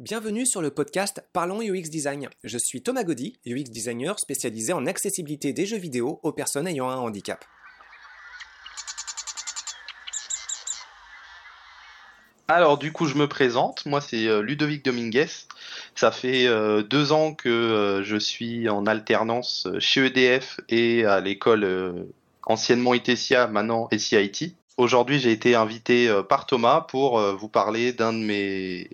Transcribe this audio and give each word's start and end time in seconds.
Bienvenue 0.00 0.46
sur 0.46 0.62
le 0.62 0.70
podcast 0.70 1.22
Parlons 1.34 1.60
UX 1.60 1.90
Design. 1.90 2.30
Je 2.42 2.56
suis 2.56 2.80
Thomas 2.80 3.04
Gaudy, 3.04 3.38
UX 3.44 3.64
designer 3.64 4.18
spécialisé 4.18 4.72
en 4.72 4.86
accessibilité 4.86 5.52
des 5.52 5.66
jeux 5.66 5.76
vidéo 5.76 6.20
aux 6.22 6.32
personnes 6.32 6.66
ayant 6.66 6.88
un 6.88 6.96
handicap. 6.96 7.44
Alors 12.48 12.78
du 12.78 12.92
coup 12.92 13.04
je 13.04 13.14
me 13.14 13.28
présente, 13.28 13.84
moi 13.84 14.00
c'est 14.00 14.26
euh, 14.26 14.40
Ludovic 14.40 14.82
Dominguez. 14.82 15.26
Ça 15.94 16.10
fait 16.10 16.46
euh, 16.46 16.82
deux 16.82 17.12
ans 17.12 17.34
que 17.34 17.50
euh, 17.50 18.02
je 18.02 18.16
suis 18.16 18.70
en 18.70 18.86
alternance 18.86 19.68
chez 19.80 20.06
EDF 20.06 20.60
et 20.70 21.04
à 21.04 21.20
l'école 21.20 22.06
anciennement 22.46 22.94
ITSIA, 22.94 23.48
maintenant 23.48 23.86
SIIT. 23.92 24.54
Aujourd'hui 24.78 25.18
j'ai 25.18 25.32
été 25.32 25.54
invité 25.54 26.10
par 26.26 26.46
Thomas 26.46 26.80
pour 26.80 27.20
vous 27.20 27.48
parler 27.48 27.92
d'un 27.92 28.14
de 28.14 28.18
mes 28.20 28.88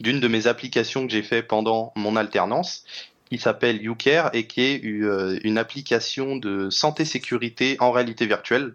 d'une 0.00 0.20
de 0.20 0.28
mes 0.28 0.46
applications 0.46 1.06
que 1.06 1.12
j'ai 1.12 1.22
fait 1.22 1.42
pendant 1.42 1.92
mon 1.96 2.16
alternance 2.16 2.84
qui 3.30 3.38
s'appelle 3.38 3.82
YouCare 3.82 4.30
et 4.32 4.46
qui 4.46 4.62
est 4.62 4.76
une 4.82 5.58
application 5.58 6.36
de 6.36 6.70
santé 6.70 7.04
sécurité 7.04 7.76
en 7.80 7.90
réalité 7.92 8.26
virtuelle 8.26 8.74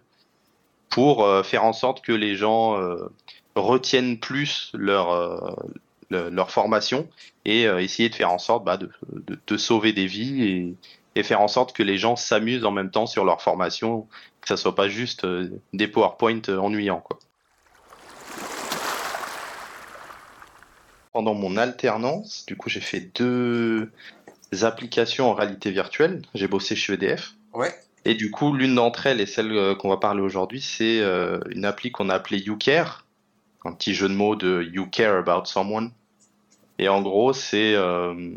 pour 0.89 1.27
faire 1.43 1.63
en 1.63 1.73
sorte 1.73 2.01
que 2.01 2.11
les 2.11 2.35
gens 2.35 2.77
retiennent 3.55 4.19
plus 4.19 4.71
leur, 4.73 5.11
euh, 6.11 6.45
formation 6.47 7.07
et 7.45 7.67
euh, 7.67 7.81
essayer 7.81 8.09
de 8.09 8.15
faire 8.15 8.31
en 8.31 8.37
sorte 8.37 8.63
bah, 8.63 8.77
de, 8.77 9.57
sauver 9.57 9.93
des 9.93 10.05
vies 10.05 10.75
et, 11.15 11.23
faire 11.23 11.41
en 11.41 11.47
sorte 11.47 11.73
que 11.73 11.83
les 11.83 11.97
gens 11.97 12.15
s'amusent 12.15 12.65
en 12.65 12.71
même 12.71 12.89
temps 12.89 13.05
sur 13.05 13.23
leur 13.23 13.41
formation, 13.41 14.07
que 14.41 14.47
ça 14.47 14.57
soit 14.57 14.75
pas 14.75 14.89
juste 14.89 15.25
euh, 15.25 15.49
des 15.73 15.87
PowerPoint 15.87 16.41
ennuyants. 16.49 17.01
Quoi. 17.01 17.19
Pendant 21.13 21.33
mon 21.33 21.57
alternance, 21.57 22.45
du 22.45 22.55
coup, 22.55 22.69
j'ai 22.69 22.81
fait 22.81 22.99
deux 22.99 23.91
applications 24.61 25.29
en 25.29 25.33
réalité 25.33 25.71
virtuelle. 25.71 26.21
J'ai 26.33 26.47
bossé 26.47 26.75
chez 26.75 26.93
EDF. 26.93 27.33
Ouais. 27.53 27.73
Et 28.05 28.15
du 28.15 28.31
coup, 28.31 28.53
l'une 28.53 28.75
d'entre 28.75 29.07
elles 29.07 29.21
et 29.21 29.25
celle 29.25 29.77
qu'on 29.77 29.89
va 29.89 29.97
parler 29.97 30.21
aujourd'hui, 30.21 30.59
c'est 30.59 31.01
une 31.51 31.65
appli 31.65 31.91
qu'on 31.91 32.09
a 32.09 32.15
appelée 32.15 32.39
YouCare, 32.39 33.05
un 33.63 33.73
petit 33.73 33.93
jeu 33.93 34.09
de 34.09 34.13
mots 34.13 34.35
de 34.35 34.67
You 34.73 34.87
Care 34.87 35.15
About 35.17 35.45
Someone. 35.45 35.91
Et 36.79 36.89
en 36.89 37.01
gros, 37.01 37.33
c'est 37.33 37.75
euh, 37.75 38.31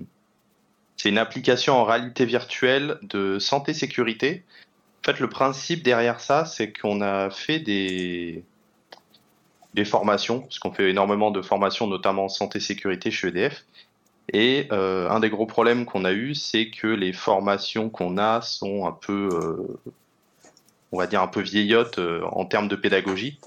une 1.05 1.19
application 1.19 1.75
en 1.75 1.85
réalité 1.85 2.25
virtuelle 2.25 2.99
de 3.03 3.39
santé 3.39 3.75
sécurité. 3.75 4.45
En 5.03 5.13
fait, 5.13 5.21
le 5.21 5.29
principe 5.29 5.83
derrière 5.83 6.21
ça, 6.21 6.45
c'est 6.45 6.73
qu'on 6.73 7.01
a 7.01 7.31
fait 7.31 7.59
des 7.59 8.45
des 9.77 9.85
formations, 9.85 10.41
parce 10.41 10.59
qu'on 10.59 10.73
fait 10.73 10.91
énormément 10.91 11.31
de 11.31 11.43
formations, 11.43 11.87
notamment 11.87 12.25
en 12.25 12.29
santé 12.29 12.59
sécurité 12.59 13.11
chez 13.13 13.29
EDF. 13.29 13.65
Et 14.33 14.67
euh, 14.73 15.09
un 15.09 15.21
des 15.21 15.31
gros 15.31 15.47
problèmes 15.47 15.85
qu'on 15.87 16.05
a 16.05 16.13
eu, 16.13 16.35
c'est 16.35 16.71
que 16.71 16.89
les 16.89 17.13
formations 17.13 17.89
qu'on 17.89 18.19
a 18.19 18.41
sont 18.43 18.87
un 18.87 18.93
peu, 18.93 19.29
euh, 19.33 19.93
on 20.91 20.99
va 20.99 21.07
dire 21.07 21.23
un 21.23 21.29
peu 21.29 21.43
vieillottes 21.43 22.01
euh, 22.01 22.23
en 22.33 22.45
termes 22.45 22.67
de 22.67 22.75
pédagogie 22.75 23.39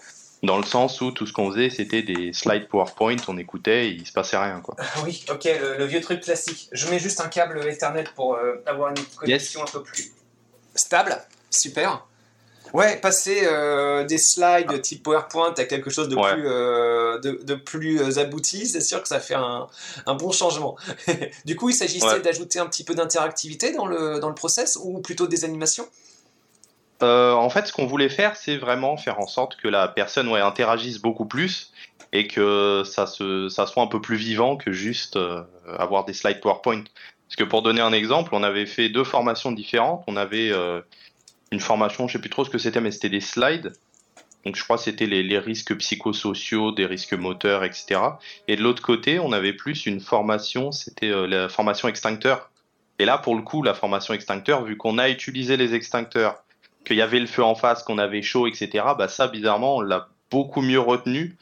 dans 0.44 0.58
le 0.58 0.64
sens 0.64 1.02
où 1.02 1.12
tout 1.12 1.26
ce 1.26 1.34
qu'on 1.34 1.52
faisait, 1.52 1.70
c'était 1.70 2.02
des 2.02 2.32
slides 2.34 2.68
PowerPoint, 2.68 3.18
on 3.28 3.38
écoutait 3.38 3.88
et 3.88 3.92
il 3.92 4.08
se 4.08 4.14
passait 4.14 4.38
rien. 4.38 4.62
Quoi. 4.62 4.76
oui, 5.04 5.26
ok, 5.30 5.50
le, 5.78 5.86
vieux 5.86 6.02
truc 6.02 6.22
classique. 6.22 6.70
Je 6.72 6.88
mets 6.90 7.00
juste 7.00 7.20
un 7.20 7.28
câble 7.28 7.60
Ethernet 7.68 8.06
pour 8.16 8.36
euh, 8.36 8.64
avoir 8.66 8.92
une 8.92 9.04
connexion 9.18 9.62
un 9.62 9.72
peu 9.72 9.84
plus 9.84 10.12
stable. 10.76 11.18
Super. 11.50 12.06
Ouais, 12.74 12.98
passer 12.98 13.42
euh, 13.44 14.04
des 14.04 14.18
slides 14.18 14.82
type 14.82 15.04
PowerPoint 15.04 15.54
à 15.58 15.64
quelque 15.64 15.90
chose 15.90 16.10
de 16.10 16.16
plus, 16.16 16.48
euh, 16.48 17.20
de, 17.20 17.56
plus 17.56 18.20
abouti, 18.20 18.68
c'est 18.68 18.82
sûr 18.82 19.02
que 19.02 19.08
ça 19.08 19.20
fait 19.20 19.36
un, 19.36 19.68
un 20.06 20.16
bon 20.16 20.32
changement. 20.32 20.76
du 21.46 21.56
coup, 21.56 21.70
il 21.70 21.76
s'agissait 21.76 22.20
d'ajouter 22.22 22.60
un 22.60 22.68
petit 22.68 22.84
peu 22.84 22.96
d'interactivité 22.96 23.72
dans 23.72 23.86
le, 23.86 24.20
dans 24.20 24.30
le 24.30 24.36
process 24.36 24.78
ou 24.82 25.00
plutôt 25.00 25.28
des 25.28 25.46
animations? 25.46 25.88
Euh, 27.02 27.34
en 27.34 27.50
fait, 27.50 27.68
ce 27.68 27.74
qu'on 27.74 27.86
voulait 27.86 28.10
faire, 28.10 28.36
c'est 28.36 28.58
vraiment 28.58 28.98
faire 28.98 29.20
en 29.20 29.28
sorte 29.28 29.56
que 29.56 29.68
la 29.68 29.88
personne 29.88 30.28
ouais, 30.28 30.42
interagisse 30.42 31.00
beaucoup 31.00 31.26
plus 31.26 31.72
et 32.12 32.28
que 32.28 32.84
ça, 32.86 33.08
se, 33.08 33.50
ça 33.50 33.68
soit 33.68 33.84
un 33.84 33.88
peu 33.88 34.02
plus 34.02 34.18
vivant 34.18 34.58
que 34.58 34.72
juste 34.72 35.16
euh, 35.16 35.44
avoir 35.78 36.06
des 36.06 36.14
slides 36.14 36.42
PowerPoint. 36.42 36.84
Parce 37.28 37.36
que 37.38 37.44
pour 37.44 37.62
donner 37.62 37.82
un 37.82 37.94
exemple, 37.94 38.32
on 38.34 38.44
avait 38.44 38.66
fait 38.66 38.90
deux 38.90 39.04
formations 39.04 39.52
différentes. 39.52 40.04
On 40.08 40.18
avait 40.18 40.52
euh, 40.52 40.82
une 41.52 41.60
formation, 41.60 42.08
je 42.08 42.14
sais 42.14 42.20
plus 42.20 42.30
trop 42.30 42.46
ce 42.46 42.50
que 42.50 42.58
c'était, 42.58 42.82
mais 42.82 42.92
c'était 42.92 43.10
des 43.10 43.22
slides. 43.22 43.74
Donc 44.46 44.56
je 44.56 44.64
crois 44.64 44.78
que 44.78 44.84
c'était 44.84 45.06
les, 45.06 45.40
risques 45.40 45.76
psychosociaux, 45.78 46.72
des 46.72 46.86
risques 46.86 47.14
moteurs, 47.14 47.64
etc. 47.64 48.02
Et 48.48 48.56
de 48.56 48.62
l'autre 48.62 48.82
côté, 48.82 49.20
on 49.20 49.34
avait 49.34 49.54
plus 49.54 49.86
une 49.86 50.00
formation, 50.00 50.72
c'était 50.72 51.10
la 51.28 51.50
formation 51.50 51.90
extincteur. 51.90 52.50
Et 53.00 53.06
là, 53.06 53.18
pour 53.18 53.36
le 53.36 53.42
coup, 53.42 53.64
la 53.64 53.74
formation 53.74 54.14
extincteur, 54.14 54.64
vu 54.64 54.78
qu'on 54.78 54.98
a 54.98 55.10
utilisé 55.10 55.58
les 55.58 55.74
extincteurs, 55.74 56.44
qu'il 56.86 56.98
y 56.98 57.02
avait 57.02 57.20
le 57.20 57.28
feu 57.28 57.44
en 57.44 57.56
face, 57.56 57.84
qu'on 57.84 57.98
avait 57.98 58.22
chaud, 58.22 58.48
etc. 58.48 58.86
Bah 58.98 59.08
ça, 59.08 59.28
bizarrement, 59.28 59.78
on 59.78 59.82
l'a 59.82 60.10
beaucoup 60.32 60.62
mieux 60.62 60.80
retenu 60.80 61.36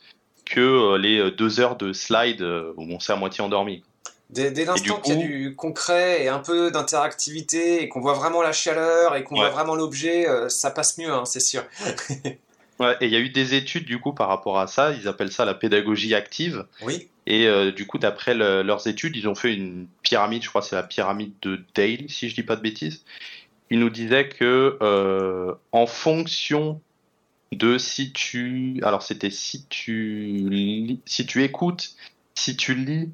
que 0.45 0.61
euh, 0.61 0.97
les 0.97 1.19
euh, 1.19 1.31
deux 1.31 1.59
heures 1.59 1.75
de 1.75 1.93
slide 1.93 2.41
euh, 2.41 2.73
où 2.77 2.83
on 2.83 2.99
s'est 2.99 3.13
à 3.13 3.15
moitié 3.15 3.43
endormi. 3.43 3.83
Dès, 4.29 4.65
l'instant 4.65 4.99
qu'il 4.99 5.13
y 5.13 5.17
a 5.17 5.25
du 5.25 5.55
concret 5.55 6.23
et 6.23 6.27
un 6.27 6.39
peu 6.39 6.69
d'interactivité 6.69 7.81
et 7.81 7.89
qu'on 7.89 8.01
voit 8.01 8.13
vraiment 8.13 8.41
la 8.41 8.51
chaleur 8.51 9.15
et 9.15 9.23
qu'on 9.23 9.35
voit 9.35 9.49
vraiment 9.49 9.75
l'objet, 9.75 10.27
ça 10.49 10.69
passe 10.69 10.97
mieux, 10.97 11.11
hein, 11.11 11.23
c'est 11.25 11.39
sûr. 11.39 11.63
ouais, 12.79 12.97
et 12.99 13.05
il 13.05 13.11
y 13.11 13.15
a 13.15 13.19
eu 13.19 13.29
des 13.29 13.55
études 13.55 13.85
du 13.85 13.99
coup 13.99 14.11
par 14.11 14.27
rapport 14.27 14.59
à 14.59 14.67
ça, 14.67 14.91
ils 14.91 15.07
appellent 15.07 15.31
ça 15.31 15.45
la 15.45 15.53
pédagogie 15.53 16.13
active. 16.13 16.65
Oui. 16.81 17.07
Et 17.25 17.49
du 17.71 17.87
coup, 17.87 17.99
d'après 17.99 18.33
leurs 18.33 18.87
études, 18.87 19.15
ils 19.15 19.29
ont 19.29 19.35
fait 19.35 19.53
une 19.53 19.87
pyramide, 20.01 20.43
je 20.43 20.49
crois 20.49 20.61
c'est 20.61 20.75
la 20.75 20.83
pyramide 20.83 21.31
de 21.41 21.63
Dale, 21.73 22.09
si 22.09 22.29
je 22.29 22.35
dis 22.35 22.43
pas 22.43 22.57
de 22.57 22.61
bêtises 22.61 23.03
il 23.69 23.79
nous 23.79 23.89
disait 23.89 24.29
que 24.29 24.77
euh, 24.81 25.53
en 25.71 25.87
fonction 25.87 26.81
de 27.51 27.77
si 27.77 28.11
tu, 28.11 28.79
alors 28.83 29.03
c'était 29.03 29.29
si 29.29 29.65
tu 29.67 30.99
si 31.05 31.25
tu 31.25 31.43
écoutes, 31.43 31.95
si 32.35 32.55
tu 32.55 32.75
lis, 32.75 33.09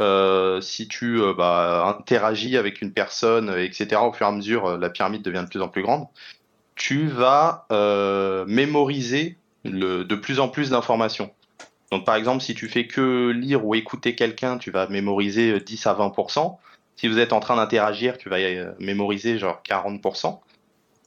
euh, 0.00 0.60
si 0.60 0.88
tu 0.88 1.20
euh, 1.20 1.34
bah, 1.34 1.96
interagis 1.98 2.56
avec 2.56 2.82
une 2.82 2.92
personne, 2.92 3.54
etc. 3.58 4.00
Au 4.02 4.12
fur 4.12 4.26
et 4.26 4.28
à 4.28 4.32
mesure, 4.32 4.78
la 4.78 4.90
pyramide 4.90 5.22
devient 5.22 5.42
de 5.44 5.48
plus 5.48 5.62
en 5.62 5.68
plus 5.68 5.82
grande. 5.82 6.06
Tu 6.74 7.08
vas 7.08 7.66
mémoriser 8.46 9.36
de 9.64 10.14
plus 10.14 10.38
en 10.38 10.48
plus 10.48 10.70
d'informations. 10.70 11.30
Donc 11.90 12.04
par 12.04 12.16
exemple, 12.16 12.42
si 12.42 12.54
tu 12.54 12.68
fais 12.68 12.86
que 12.86 13.30
lire 13.30 13.64
ou 13.64 13.74
écouter 13.74 14.14
quelqu'un, 14.14 14.58
tu 14.58 14.70
vas 14.70 14.86
mémoriser 14.88 15.58
10 15.58 15.86
à 15.86 15.94
20%. 15.94 16.58
Si 16.96 17.06
vous 17.06 17.18
êtes 17.18 17.32
en 17.32 17.40
train 17.40 17.56
d'interagir, 17.56 18.18
tu 18.18 18.28
vas 18.28 18.38
euh, 18.38 18.72
mémoriser 18.80 19.38
genre 19.38 19.62
40%. 19.64 20.40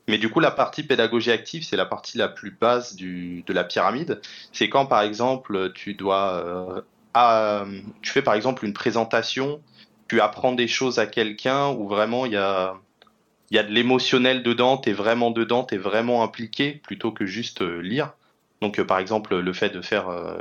Mais 0.08 0.18
du 0.18 0.30
coup, 0.30 0.40
la 0.40 0.52
partie 0.52 0.84
pédagogie 0.84 1.32
active, 1.32 1.64
c'est 1.64 1.76
la 1.76 1.86
partie 1.86 2.18
la 2.18 2.28
plus 2.28 2.52
basse 2.52 2.96
de 2.96 3.54
la 3.54 3.64
pyramide. 3.64 4.20
C'est 4.52 4.70
quand, 4.70 4.86
par 4.86 5.02
exemple, 5.02 5.72
tu 5.74 5.94
dois, 5.94 6.84
euh, 7.18 7.66
tu 8.02 8.12
fais 8.12 8.22
par 8.22 8.34
exemple 8.34 8.66
une 8.66 8.74
présentation, 8.74 9.62
tu 10.08 10.22
apprends 10.22 10.54
des 10.54 10.68
choses 10.68 11.00
à 11.00 11.06
quelqu'un 11.06 11.70
où 11.70 11.88
vraiment 11.88 12.26
il 12.26 12.34
y 12.34 12.38
a, 12.38 12.76
y 13.52 13.58
a 13.58 13.64
de 13.64 13.72
l'émotionnel 13.72 14.44
dedans, 14.44 14.78
tu 14.78 14.90
es 14.90 14.94
vraiment 14.94 15.32
dedans, 15.32 15.64
tu 15.64 15.76
es 15.76 15.78
vraiment 15.78 16.24
impliqué 16.24 16.74
plutôt 16.84 17.12
que 17.12 17.26
juste 17.26 17.62
euh, 17.62 17.82
lire. 17.82 18.14
Donc, 18.62 18.80
euh, 18.80 18.86
par 18.86 19.00
exemple, 19.00 19.38
le 19.38 19.54
fait 19.54 19.70
de 19.70 19.82
faire 19.82 20.10
euh, 20.10 20.38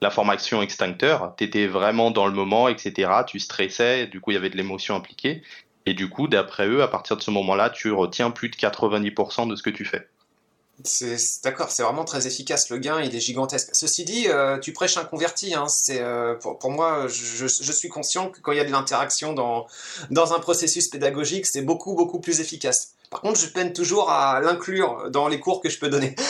la 0.00 0.10
formation 0.10 0.62
extincteur, 0.62 1.34
tu 1.36 1.44
étais 1.44 1.66
vraiment 1.66 2.10
dans 2.10 2.26
le 2.26 2.32
moment, 2.32 2.68
etc. 2.68 3.10
Tu 3.26 3.38
stressais, 3.38 4.06
du 4.06 4.20
coup, 4.20 4.30
il 4.32 4.34
y 4.34 4.36
avait 4.38 4.50
de 4.50 4.56
l'émotion 4.56 4.96
impliquée. 4.96 5.42
Et 5.84 5.94
du 5.94 6.08
coup, 6.08 6.26
d'après 6.26 6.66
eux, 6.66 6.82
à 6.82 6.88
partir 6.88 7.16
de 7.16 7.22
ce 7.22 7.30
moment-là, 7.30 7.70
tu 7.70 7.92
retiens 7.92 8.30
plus 8.30 8.48
de 8.48 8.56
90% 8.56 9.48
de 9.48 9.54
ce 9.54 9.62
que 9.62 9.70
tu 9.70 9.84
fais. 9.84 10.08
D'accord, 11.42 11.70
c'est 11.70 11.82
vraiment 11.82 12.04
très 12.04 12.26
efficace. 12.26 12.68
Le 12.68 12.78
gain, 12.78 13.00
il 13.00 13.14
est 13.14 13.20
gigantesque. 13.20 13.70
Ceci 13.72 14.04
dit, 14.04 14.28
euh, 14.28 14.58
tu 14.58 14.72
prêches 14.72 14.98
un 14.98 15.04
converti. 15.04 15.54
Hein, 15.54 15.68
c'est 15.68 16.02
pour, 16.40 16.58
pour, 16.58 16.70
moi, 16.70 17.06
je, 17.08 17.46
je, 17.46 17.72
suis 17.72 17.88
conscient 17.88 18.30
que 18.30 18.40
quand 18.40 18.52
il 18.52 18.58
y 18.58 18.60
a 18.60 18.64
de 18.64 18.70
l'interaction 18.70 19.32
dans, 19.32 19.66
dans 20.10 20.34
un 20.34 20.38
processus 20.38 20.88
pédagogique, 20.88 21.46
c'est 21.46 21.62
beaucoup 21.62 21.94
beaucoup 21.94 22.20
plus 22.20 22.40
efficace. 22.40 22.94
Par 23.10 23.20
contre, 23.20 23.40
je 23.40 23.46
peine 23.46 23.72
toujours 23.72 24.10
à 24.10 24.40
l'inclure 24.40 25.10
dans 25.10 25.28
les 25.28 25.40
cours 25.40 25.60
que 25.60 25.70
je 25.70 25.78
peux 25.78 25.88
donner. 25.88 26.14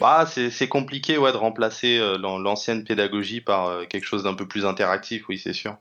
Bah, 0.00 0.26
c'est 0.26 0.68
compliqué 0.68 1.18
ouais, 1.18 1.32
de 1.32 1.36
remplacer 1.36 1.98
euh, 1.98 2.18
l'ancienne 2.18 2.84
pédagogie 2.84 3.40
par 3.40 3.66
euh, 3.66 3.84
quelque 3.84 4.04
chose 4.04 4.24
d'un 4.24 4.34
peu 4.34 4.46
plus 4.46 4.66
interactif, 4.66 5.28
oui, 5.28 5.38
c'est 5.38 5.52
sûr. 5.52 5.76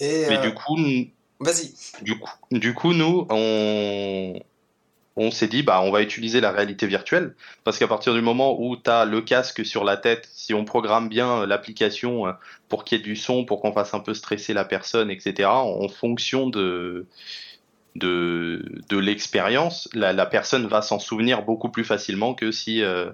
Mais 0.00 0.38
du 0.38 0.48
euh, 0.48 0.50
coup, 0.52 0.76
vas-y. 1.40 1.72
Du 2.02 2.18
coup, 2.18 2.30
du 2.50 2.74
coup, 2.74 2.92
nous, 2.92 3.26
on, 3.30 4.40
on 5.18 5.30
s'est 5.30 5.48
dit, 5.48 5.62
bah, 5.62 5.80
on 5.82 5.90
va 5.90 6.02
utiliser 6.02 6.40
la 6.40 6.52
réalité 6.52 6.86
virtuelle, 6.86 7.34
parce 7.64 7.78
qu'à 7.78 7.88
partir 7.88 8.14
du 8.14 8.22
moment 8.22 8.60
où 8.60 8.76
tu 8.76 8.88
as 8.90 9.04
le 9.04 9.20
casque 9.20 9.64
sur 9.66 9.84
la 9.84 9.96
tête, 9.96 10.28
si 10.32 10.54
on 10.54 10.64
programme 10.64 11.08
bien 11.08 11.46
l'application 11.46 12.34
pour 12.68 12.84
qu'il 12.84 12.98
y 12.98 13.00
ait 13.00 13.04
du 13.04 13.16
son, 13.16 13.44
pour 13.44 13.60
qu'on 13.60 13.72
fasse 13.72 13.94
un 13.94 14.00
peu 14.00 14.14
stresser 14.14 14.54
la 14.54 14.64
personne, 14.64 15.10
etc., 15.10 15.48
en 15.48 15.88
fonction 15.88 16.48
de 16.48 17.06
de, 17.98 18.64
de 18.88 18.96
l'expérience, 18.96 19.88
la, 19.92 20.12
la, 20.12 20.26
personne 20.26 20.66
va 20.66 20.82
s'en 20.82 20.98
souvenir 20.98 21.42
beaucoup 21.42 21.68
plus 21.68 21.84
facilement 21.84 22.34
que 22.34 22.50
si 22.52 22.82
euh, 22.82 23.10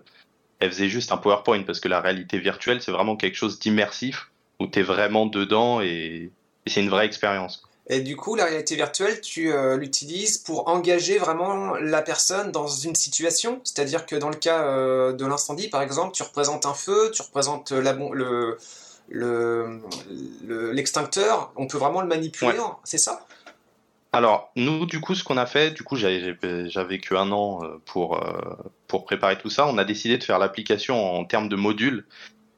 elle 0.60 0.70
faisait 0.70 0.88
juste 0.88 1.12
un 1.12 1.16
PowerPoint, 1.16 1.62
parce 1.62 1.80
que 1.80 1.88
la 1.88 2.00
réalité 2.00 2.38
virtuelle, 2.38 2.82
c'est 2.82 2.92
vraiment 2.92 3.16
quelque 3.16 3.36
chose 3.36 3.58
d'immersif. 3.58 4.30
où 4.60 4.66
tu 4.66 4.80
es 4.80 4.82
vraiment 4.82 5.26
dedans 5.26 5.80
et, 5.80 6.30
c'est 6.66 6.82
une 6.82 6.88
vraie 6.88 7.04
expérience. 7.04 7.62
Et 7.88 8.00
du 8.00 8.16
coup, 8.16 8.34
la 8.34 8.46
réalité 8.46 8.76
virtuelle, 8.76 9.20
tu 9.20 9.52
euh, 9.52 9.76
l'utilises 9.76 10.38
pour 10.38 10.68
engager 10.68 11.18
vraiment 11.18 11.74
la 11.74 12.00
personne 12.00 12.50
dans 12.50 12.66
une 12.66 12.94
situation 12.94 13.60
C'est-à-dire 13.62 14.06
que 14.06 14.16
dans 14.16 14.30
le 14.30 14.36
cas 14.36 14.62
euh, 14.62 15.12
de 15.12 15.26
l'incendie, 15.26 15.68
par 15.68 15.82
exemple, 15.82 16.12
tu 16.12 16.22
représentes 16.22 16.64
un 16.64 16.72
feu, 16.72 17.10
tu 17.12 17.20
représentes 17.20 17.72
la, 17.72 17.94
le, 19.08 19.82
l'extincteur, 20.72 21.52
on 21.56 21.66
peut 21.66 21.76
vraiment 21.76 22.00
le 22.00 22.06
manipuler, 22.06 22.58
hein, 22.58 22.76
c'est 22.84 22.98
ça? 22.98 23.26
Alors, 24.12 24.50
nous, 24.56 24.86
du 24.86 25.00
coup, 25.00 25.14
ce 25.14 25.24
qu'on 25.24 25.36
a 25.36 25.44
fait, 25.44 25.72
du 25.72 25.82
coup, 25.82 25.96
j'avais 25.96 26.36
que 27.00 27.14
un 27.14 27.32
an 27.32 27.64
euh, 27.64 27.82
pour, 27.84 28.18
pour 28.86 29.04
préparer 29.04 29.36
tout 29.36 29.50
ça. 29.50 29.66
On 29.66 29.76
a 29.76 29.84
décidé 29.84 30.16
de 30.16 30.24
faire 30.24 30.38
l'application 30.38 31.16
en 31.16 31.24
termes 31.24 31.48
de 31.50 31.56
modules. 31.56 32.06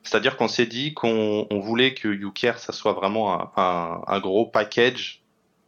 C'est-à-dire 0.07 0.37
qu'on 0.37 0.49
s'est 0.49 0.67
dit 0.67 0.95
qu'on 0.95 1.47
voulait 1.51 1.93
que 1.93 2.07
YouCare, 2.09 2.59
ça 2.59 2.73
soit 2.73 2.93
vraiment 2.93 3.51
un, 3.57 4.21
gros 4.21 4.47
package, 4.47 5.21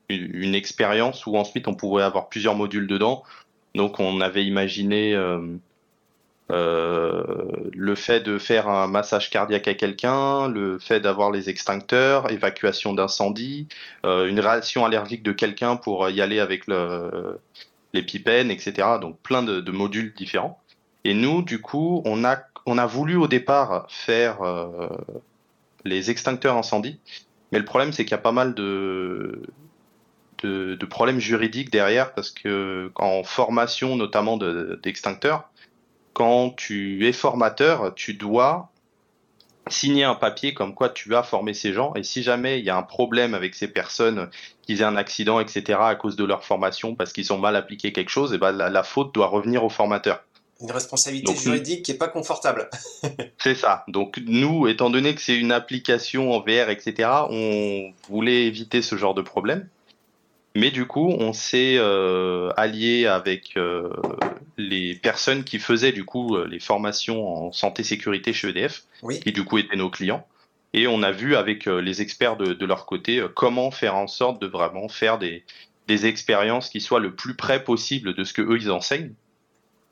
une, 0.08 0.54
expérience 0.54 1.26
où 1.26 1.36
ensuite 1.36 1.66
on 1.66 1.74
pourrait 1.74 2.04
avoir 2.04 2.28
plusieurs 2.28 2.54
modules 2.54 2.86
dedans. 2.86 3.24
Donc 3.74 3.98
on 3.98 4.20
avait 4.20 4.44
imaginé 4.44 5.12
euh, 5.14 5.40
euh, 6.52 7.24
le 7.72 7.94
fait 7.96 8.20
de 8.20 8.38
faire 8.38 8.68
un 8.68 8.86
massage 8.86 9.28
cardiaque 9.28 9.66
à 9.66 9.74
quelqu'un, 9.74 10.48
le 10.48 10.78
fait 10.78 11.00
d'avoir 11.00 11.32
les 11.32 11.50
extincteurs, 11.50 12.30
évacuation 12.30 12.94
d'incendie, 12.94 13.66
euh, 14.06 14.28
une 14.28 14.38
réaction 14.38 14.84
allergique 14.84 15.24
de 15.24 15.32
quelqu'un 15.32 15.74
pour 15.74 16.08
y 16.08 16.20
aller 16.20 16.38
avec 16.38 16.68
les 16.68 18.02
pipennes, 18.04 18.52
etc. 18.52 18.98
Donc 19.00 19.18
plein 19.20 19.42
de 19.42 19.70
modules 19.72 20.14
différents. 20.14 20.60
Et 21.04 21.14
nous, 21.14 21.42
du 21.42 21.60
coup, 21.60 22.02
on 22.04 22.24
a 22.24 22.36
on 22.68 22.76
a 22.76 22.86
voulu 22.86 23.16
au 23.16 23.28
départ 23.28 23.86
faire 23.88 24.42
euh, 24.42 24.88
les 25.84 26.10
extincteurs 26.10 26.56
incendie, 26.56 27.00
mais 27.50 27.58
le 27.58 27.64
problème 27.64 27.92
c'est 27.92 28.04
qu'il 28.04 28.12
y 28.12 28.14
a 28.14 28.18
pas 28.18 28.32
mal 28.32 28.54
de, 28.54 29.42
problèmes 30.90 31.18
juridiques 31.18 31.70
derrière 31.70 32.12
parce 32.12 32.30
que 32.30 32.92
en 32.94 33.24
formation 33.24 33.96
notamment 33.96 34.36
d'extincteurs, 34.36 35.48
quand 36.12 36.50
tu 36.50 37.06
es 37.06 37.12
formateur, 37.12 37.94
tu 37.94 38.14
dois 38.14 38.70
signer 39.68 40.04
un 40.04 40.14
papier 40.14 40.52
comme 40.54 40.74
quoi 40.74 40.88
tu 40.90 41.14
as 41.14 41.22
formé 41.22 41.54
ces 41.54 41.72
gens 41.72 41.94
et 41.94 42.02
si 42.02 42.22
jamais 42.22 42.58
il 42.58 42.64
y 42.64 42.70
a 42.70 42.76
un 42.76 42.82
problème 42.82 43.34
avec 43.34 43.54
ces 43.54 43.68
personnes, 43.68 44.28
qu'ils 44.62 44.82
aient 44.82 44.84
un 44.84 44.96
accident, 44.96 45.40
etc. 45.40 45.78
à 45.80 45.94
cause 45.94 46.16
de 46.16 46.24
leur 46.24 46.44
formation 46.44 46.94
parce 46.94 47.14
qu'ils 47.14 47.32
ont 47.32 47.38
mal 47.38 47.56
appliqué 47.56 47.92
quelque 47.92 48.10
chose, 48.10 48.34
et 48.34 48.38
ben 48.38 48.52
la 48.52 48.82
faute 48.82 49.14
doit 49.14 49.28
revenir 49.28 49.64
au 49.64 49.70
formateur. 49.70 50.22
Une 50.60 50.72
responsabilité 50.72 51.36
juridique 51.36 51.84
qui 51.84 51.92
n'est 51.92 51.98
pas 51.98 52.08
confortable. 52.08 52.68
c'est 53.38 53.54
ça. 53.54 53.84
Donc 53.86 54.20
nous, 54.26 54.66
étant 54.66 54.90
donné 54.90 55.14
que 55.14 55.20
c'est 55.20 55.36
une 55.36 55.52
application 55.52 56.32
en 56.32 56.40
VR, 56.40 56.70
etc., 56.70 57.08
on 57.30 57.92
voulait 58.08 58.46
éviter 58.46 58.82
ce 58.82 58.96
genre 58.96 59.14
de 59.14 59.22
problème. 59.22 59.68
Mais 60.56 60.72
du 60.72 60.86
coup, 60.86 61.14
on 61.18 61.32
s'est 61.32 61.76
euh, 61.78 62.50
allié 62.56 63.06
avec 63.06 63.56
euh, 63.56 63.90
les 64.56 64.96
personnes 64.96 65.44
qui 65.44 65.60
faisaient 65.60 65.92
du 65.92 66.04
coup 66.04 66.34
euh, 66.34 66.48
les 66.48 66.58
formations 66.58 67.46
en 67.46 67.52
santé 67.52 67.84
sécurité 67.84 68.32
chez 68.32 68.48
EDF, 68.48 68.82
qui 69.22 69.30
du 69.30 69.44
coup 69.44 69.58
étaient 69.58 69.76
nos 69.76 69.90
clients. 69.90 70.26
Et 70.72 70.88
on 70.88 71.04
a 71.04 71.12
vu 71.12 71.36
avec 71.36 71.66
les 71.66 72.02
experts 72.02 72.36
de, 72.36 72.66
leur 72.66 72.84
côté 72.84 73.24
comment 73.34 73.70
faire 73.70 73.96
en 73.96 74.06
sorte 74.06 74.42
de 74.42 74.46
vraiment 74.46 74.88
faire 74.88 75.18
des, 75.18 75.44
des 75.86 76.06
expériences 76.06 76.68
qui 76.68 76.80
soient 76.80 77.00
le 77.00 77.14
plus 77.14 77.34
près 77.34 77.64
possible 77.64 78.14
de 78.14 78.22
ce 78.22 78.34
que 78.34 78.42
eux 78.42 78.58
ils 78.60 78.70
enseignent 78.70 79.14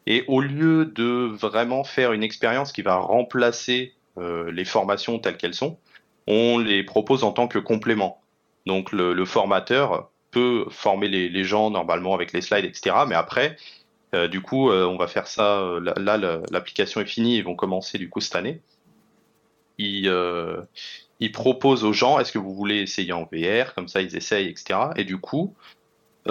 et 0.07 0.25
au 0.29 0.41
lieu 0.41 0.87
de 0.87 1.27
vraiment 1.35 1.85
faire 1.85 2.13
une 2.13 2.23
expérience 2.23 2.73
qui 2.73 2.83
va 2.83 2.97
remplacer 2.97 3.95
euh, 4.19 4.51
les 4.53 4.65
formations 4.65 5.19
telles 5.19 5.37
qu'elles 5.37 5.55
sont, 5.55 5.79
on 6.27 6.59
les 6.59 6.85
propose 6.85 7.25
en 7.25 7.33
tant 7.33 7.49
que 7.49 7.59
complément. 7.59 8.23
Donc 8.67 8.93
le, 8.93 9.25
formateur 9.25 10.11
peut 10.31 10.67
former 10.71 11.09
les, 11.09 11.45
gens 11.45 11.71
normalement 11.71 12.15
avec 12.15 12.33
les 12.33 12.41
slides, 12.41 12.65
etc. 12.65 12.97
Mais 13.09 13.15
après, 13.15 13.57
euh, 14.15 14.29
du 14.29 14.41
coup, 14.41 14.71
euh, 14.71 14.87
on 14.87 14.97
va 14.97 15.07
faire 15.07 15.27
ça. 15.27 15.79
là, 15.81 16.17
l'application 16.51 17.01
est 17.01 17.07
finie. 17.07 17.37
Ils 17.37 17.45
vont 17.45 17.55
commencer 17.55 17.99
du 17.99 18.09
coup 18.09 18.21
cette 18.21 18.37
année. 18.37 18.61
Ils, 19.79 20.11
ils 21.21 21.33
proposent 21.33 21.85
aux 21.85 21.93
gens 21.93 22.19
est-ce 22.19 22.33
que 22.33 22.39
vous 22.39 22.55
voulez 22.55 22.79
essayer 22.81 23.13
en 23.13 23.29
VR 23.31 23.75
Comme 23.75 23.89
ça, 23.89 24.01
ils 24.03 24.17
essayent, 24.17 24.49
etc. 24.49 24.81
Et 24.97 25.05
du 25.05 25.19
coup, 25.19 25.55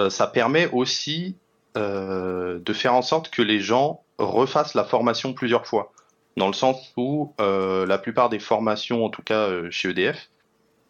ça 0.09 0.27
permet 0.27 0.67
aussi 0.71 1.35
euh, 1.77 2.59
de 2.59 2.73
faire 2.73 2.93
en 2.93 3.01
sorte 3.01 3.29
que 3.29 3.41
les 3.41 3.59
gens 3.59 4.03
refassent 4.17 4.75
la 4.75 4.85
formation 4.85 5.33
plusieurs 5.33 5.67
fois. 5.67 5.91
Dans 6.37 6.47
le 6.47 6.53
sens 6.53 6.93
où 6.97 7.33
euh, 7.41 7.85
la 7.85 7.97
plupart 7.97 8.29
des 8.29 8.39
formations, 8.39 9.05
en 9.05 9.09
tout 9.09 9.21
cas 9.21 9.47
euh, 9.47 9.69
chez 9.71 9.89
EDF, 9.89 10.29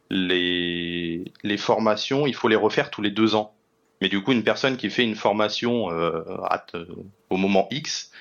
les, 0.09 1.25
les 1.43 1.57
formations, 1.57 2.27
il 2.27 2.35
faut 2.35 2.47
les 2.47 2.55
refaire 2.55 2.91
tous 2.91 3.01
les 3.01 3.09
deux 3.09 3.35
ans. 3.35 3.53
Mais 4.01 4.09
du 4.09 4.21
coup, 4.21 4.31
une 4.31 4.43
personne 4.43 4.77
qui 4.77 4.89
fait 4.89 5.03
une 5.03 5.15
formation 5.15 5.87
au 7.29 7.37
moment 7.37 7.67
X, 7.71 8.11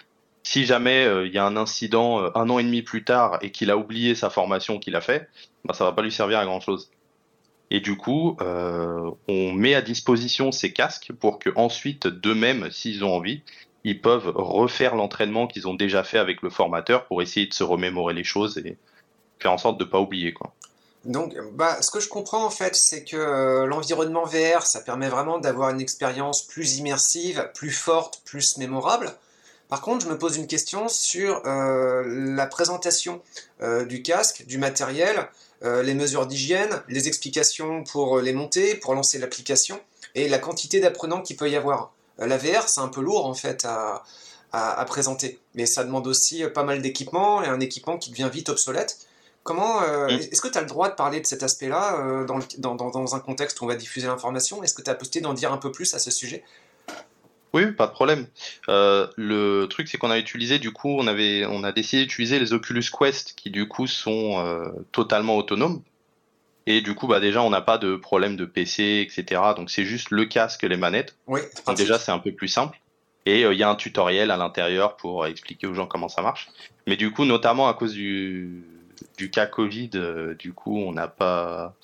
si 0.44 0.64
jamais 0.64 1.26
il 1.26 1.32
y 1.32 1.38
a 1.38 1.44
un 1.44 1.56
incident 1.56 2.30
un 2.34 2.48
an 2.48 2.58
et 2.60 2.62
demi 2.62 2.82
plus 2.82 3.02
tard 3.02 3.38
et 3.42 3.50
qu'il 3.50 3.70
a 3.72 3.76
oublié 3.76 4.14
sa 4.14 4.30
formation 4.30 4.78
qu'il 4.78 4.94
a 4.94 5.00
fait, 5.00 5.28
bah, 5.64 5.74
ça 5.74 5.84
va 5.84 5.92
pas 5.92 6.02
lui 6.02 6.12
servir 6.12 6.38
à 6.38 6.44
grand 6.44 6.60
chose. 6.60 6.90
Et 7.74 7.80
du 7.80 7.96
coup, 7.96 8.36
euh, 8.40 9.10
on 9.26 9.52
met 9.52 9.74
à 9.74 9.82
disposition 9.82 10.52
ces 10.52 10.72
casques 10.72 11.10
pour 11.18 11.40
que 11.40 11.50
ensuite, 11.56 12.06
d'eux-mêmes, 12.06 12.70
s'ils 12.70 13.02
ont 13.02 13.12
envie, 13.12 13.42
ils 13.82 14.00
peuvent 14.00 14.30
refaire 14.32 14.94
l'entraînement 14.94 15.48
qu'ils 15.48 15.66
ont 15.66 15.74
déjà 15.74 16.04
fait 16.04 16.18
avec 16.18 16.42
le 16.42 16.50
formateur 16.50 17.04
pour 17.06 17.20
essayer 17.20 17.48
de 17.48 17.52
se 17.52 17.64
remémorer 17.64 18.14
les 18.14 18.22
choses 18.22 18.58
et 18.58 18.76
faire 19.40 19.50
en 19.50 19.58
sorte 19.58 19.76
de 19.80 19.84
ne 19.84 19.90
pas 19.90 19.98
oublier. 19.98 20.32
Quoi. 20.32 20.54
Donc, 21.04 21.34
bah, 21.54 21.82
ce 21.82 21.90
que 21.90 21.98
je 21.98 22.08
comprends 22.08 22.44
en 22.44 22.50
fait, 22.50 22.76
c'est 22.76 23.02
que 23.02 23.16
euh, 23.16 23.66
l'environnement 23.66 24.24
VR, 24.24 24.64
ça 24.64 24.80
permet 24.80 25.08
vraiment 25.08 25.40
d'avoir 25.40 25.70
une 25.70 25.80
expérience 25.80 26.46
plus 26.46 26.78
immersive, 26.78 27.50
plus 27.56 27.72
forte, 27.72 28.22
plus 28.24 28.56
mémorable. 28.56 29.10
Par 29.68 29.80
contre, 29.80 30.04
je 30.04 30.10
me 30.10 30.16
pose 30.16 30.36
une 30.36 30.46
question 30.46 30.86
sur 30.88 31.42
euh, 31.44 32.04
la 32.06 32.46
présentation 32.46 33.20
du 33.88 34.02
casque, 34.02 34.44
du 34.46 34.58
matériel. 34.58 35.28
Euh, 35.64 35.82
les 35.82 35.94
mesures 35.94 36.26
d'hygiène, 36.26 36.82
les 36.88 37.08
explications 37.08 37.84
pour 37.84 38.18
euh, 38.18 38.22
les 38.22 38.34
monter, 38.34 38.74
pour 38.74 38.94
lancer 38.94 39.18
l'application, 39.18 39.80
et 40.14 40.28
la 40.28 40.38
quantité 40.38 40.78
d'apprenants 40.78 41.22
qu'il 41.22 41.36
peut 41.36 41.50
y 41.50 41.56
avoir. 41.56 41.92
Euh, 42.20 42.26
la 42.26 42.36
VR, 42.36 42.68
c'est 42.68 42.80
un 42.80 42.88
peu 42.88 43.00
lourd 43.00 43.24
en 43.24 43.34
fait 43.34 43.64
à, 43.64 44.04
présenter, 44.86 45.40
mais 45.54 45.66
ça 45.66 45.82
demande 45.82 46.06
aussi 46.06 46.44
pas 46.54 46.62
mal 46.62 46.80
d'équipement, 46.80 47.42
et 47.42 47.46
un 47.46 47.58
équipement 47.60 47.96
qui 47.96 48.10
devient 48.10 48.28
vite 48.32 48.50
obsolète. 48.50 48.98
Comment 49.42 49.80
mm. 49.80 50.10
Est-ce 50.10 50.40
que 50.40 50.48
tu 50.48 50.58
as 50.58 50.60
le 50.60 50.68
droit 50.68 50.88
de 50.88 50.94
parler 50.94 51.20
de 51.20 51.26
cet 51.26 51.42
aspect-là 51.42 52.24
dans, 52.58 52.76
dans, 52.76 53.14
un 53.16 53.20
contexte 53.20 53.60
où 53.60 53.64
on 53.64 53.66
va 53.66 53.74
diffuser 53.74 54.06
l'information? 54.06 54.62
Est-ce 54.62 54.74
que 54.74 54.82
tu 54.82 54.90
as 54.90 54.94
possibilité 54.94 55.22
d'en 55.22 55.34
dire 55.34 55.52
un 55.52 55.56
peu 55.56 55.72
plus 55.72 55.92
à 55.94 55.98
ce 55.98 56.12
sujet? 56.12 56.44
Oui, 57.54 57.70
pas 57.70 57.86
de 57.86 57.92
problème. 57.92 58.26
Euh, 58.68 59.06
le 59.16 59.66
truc, 59.66 59.86
c'est 59.86 59.96
qu'on 59.96 60.10
a 60.10 60.18
utilisé, 60.18 60.58
du 60.58 60.72
coup, 60.72 60.96
on 60.98 61.06
avait, 61.06 61.46
on 61.46 61.62
a 61.62 61.70
décidé 61.70 62.02
d'utiliser 62.02 62.40
les 62.40 62.52
Oculus 62.52 62.82
Quest 62.90 63.34
qui, 63.36 63.48
du 63.50 63.68
coup, 63.68 63.86
sont 63.86 64.44
euh, 64.44 64.70
totalement 64.90 65.36
autonomes. 65.36 65.80
Et 66.66 66.80
du 66.80 66.96
coup, 66.96 67.06
bah 67.06 67.20
déjà, 67.20 67.42
on 67.42 67.50
n'a 67.50 67.60
pas 67.60 67.78
de 67.78 67.94
problème 67.94 68.36
de 68.36 68.44
PC, 68.44 69.06
etc. 69.08 69.40
Donc, 69.56 69.70
c'est 69.70 69.84
juste 69.84 70.10
le 70.10 70.24
casque, 70.24 70.64
les 70.64 70.76
manettes. 70.76 71.16
Oui. 71.28 71.42
Donc, 71.64 71.76
déjà, 71.76 71.96
c'est 71.96 72.10
un 72.10 72.18
peu 72.18 72.32
plus 72.32 72.48
simple. 72.48 72.80
Et 73.24 73.44
euh, 73.44 73.54
il 73.54 73.60
y 73.60 73.62
a 73.62 73.70
un 73.70 73.76
tutoriel 73.76 74.32
à 74.32 74.36
l'intérieur 74.36 74.96
pour 74.96 75.24
expliquer 75.24 75.68
aux 75.68 75.74
gens 75.74 75.86
comment 75.86 76.08
ça 76.08 76.22
marche. 76.22 76.48
Mais 76.88 76.96
du 76.96 77.12
coup, 77.12 77.24
notamment 77.24 77.68
à 77.68 77.74
cause 77.74 77.92
du, 77.92 78.64
du 79.16 79.30
cas 79.30 79.46
Covid, 79.46 79.90
du 80.38 80.52
coup, 80.52 80.76
on 80.76 80.92
n'a 80.92 81.06
pas 81.06 81.76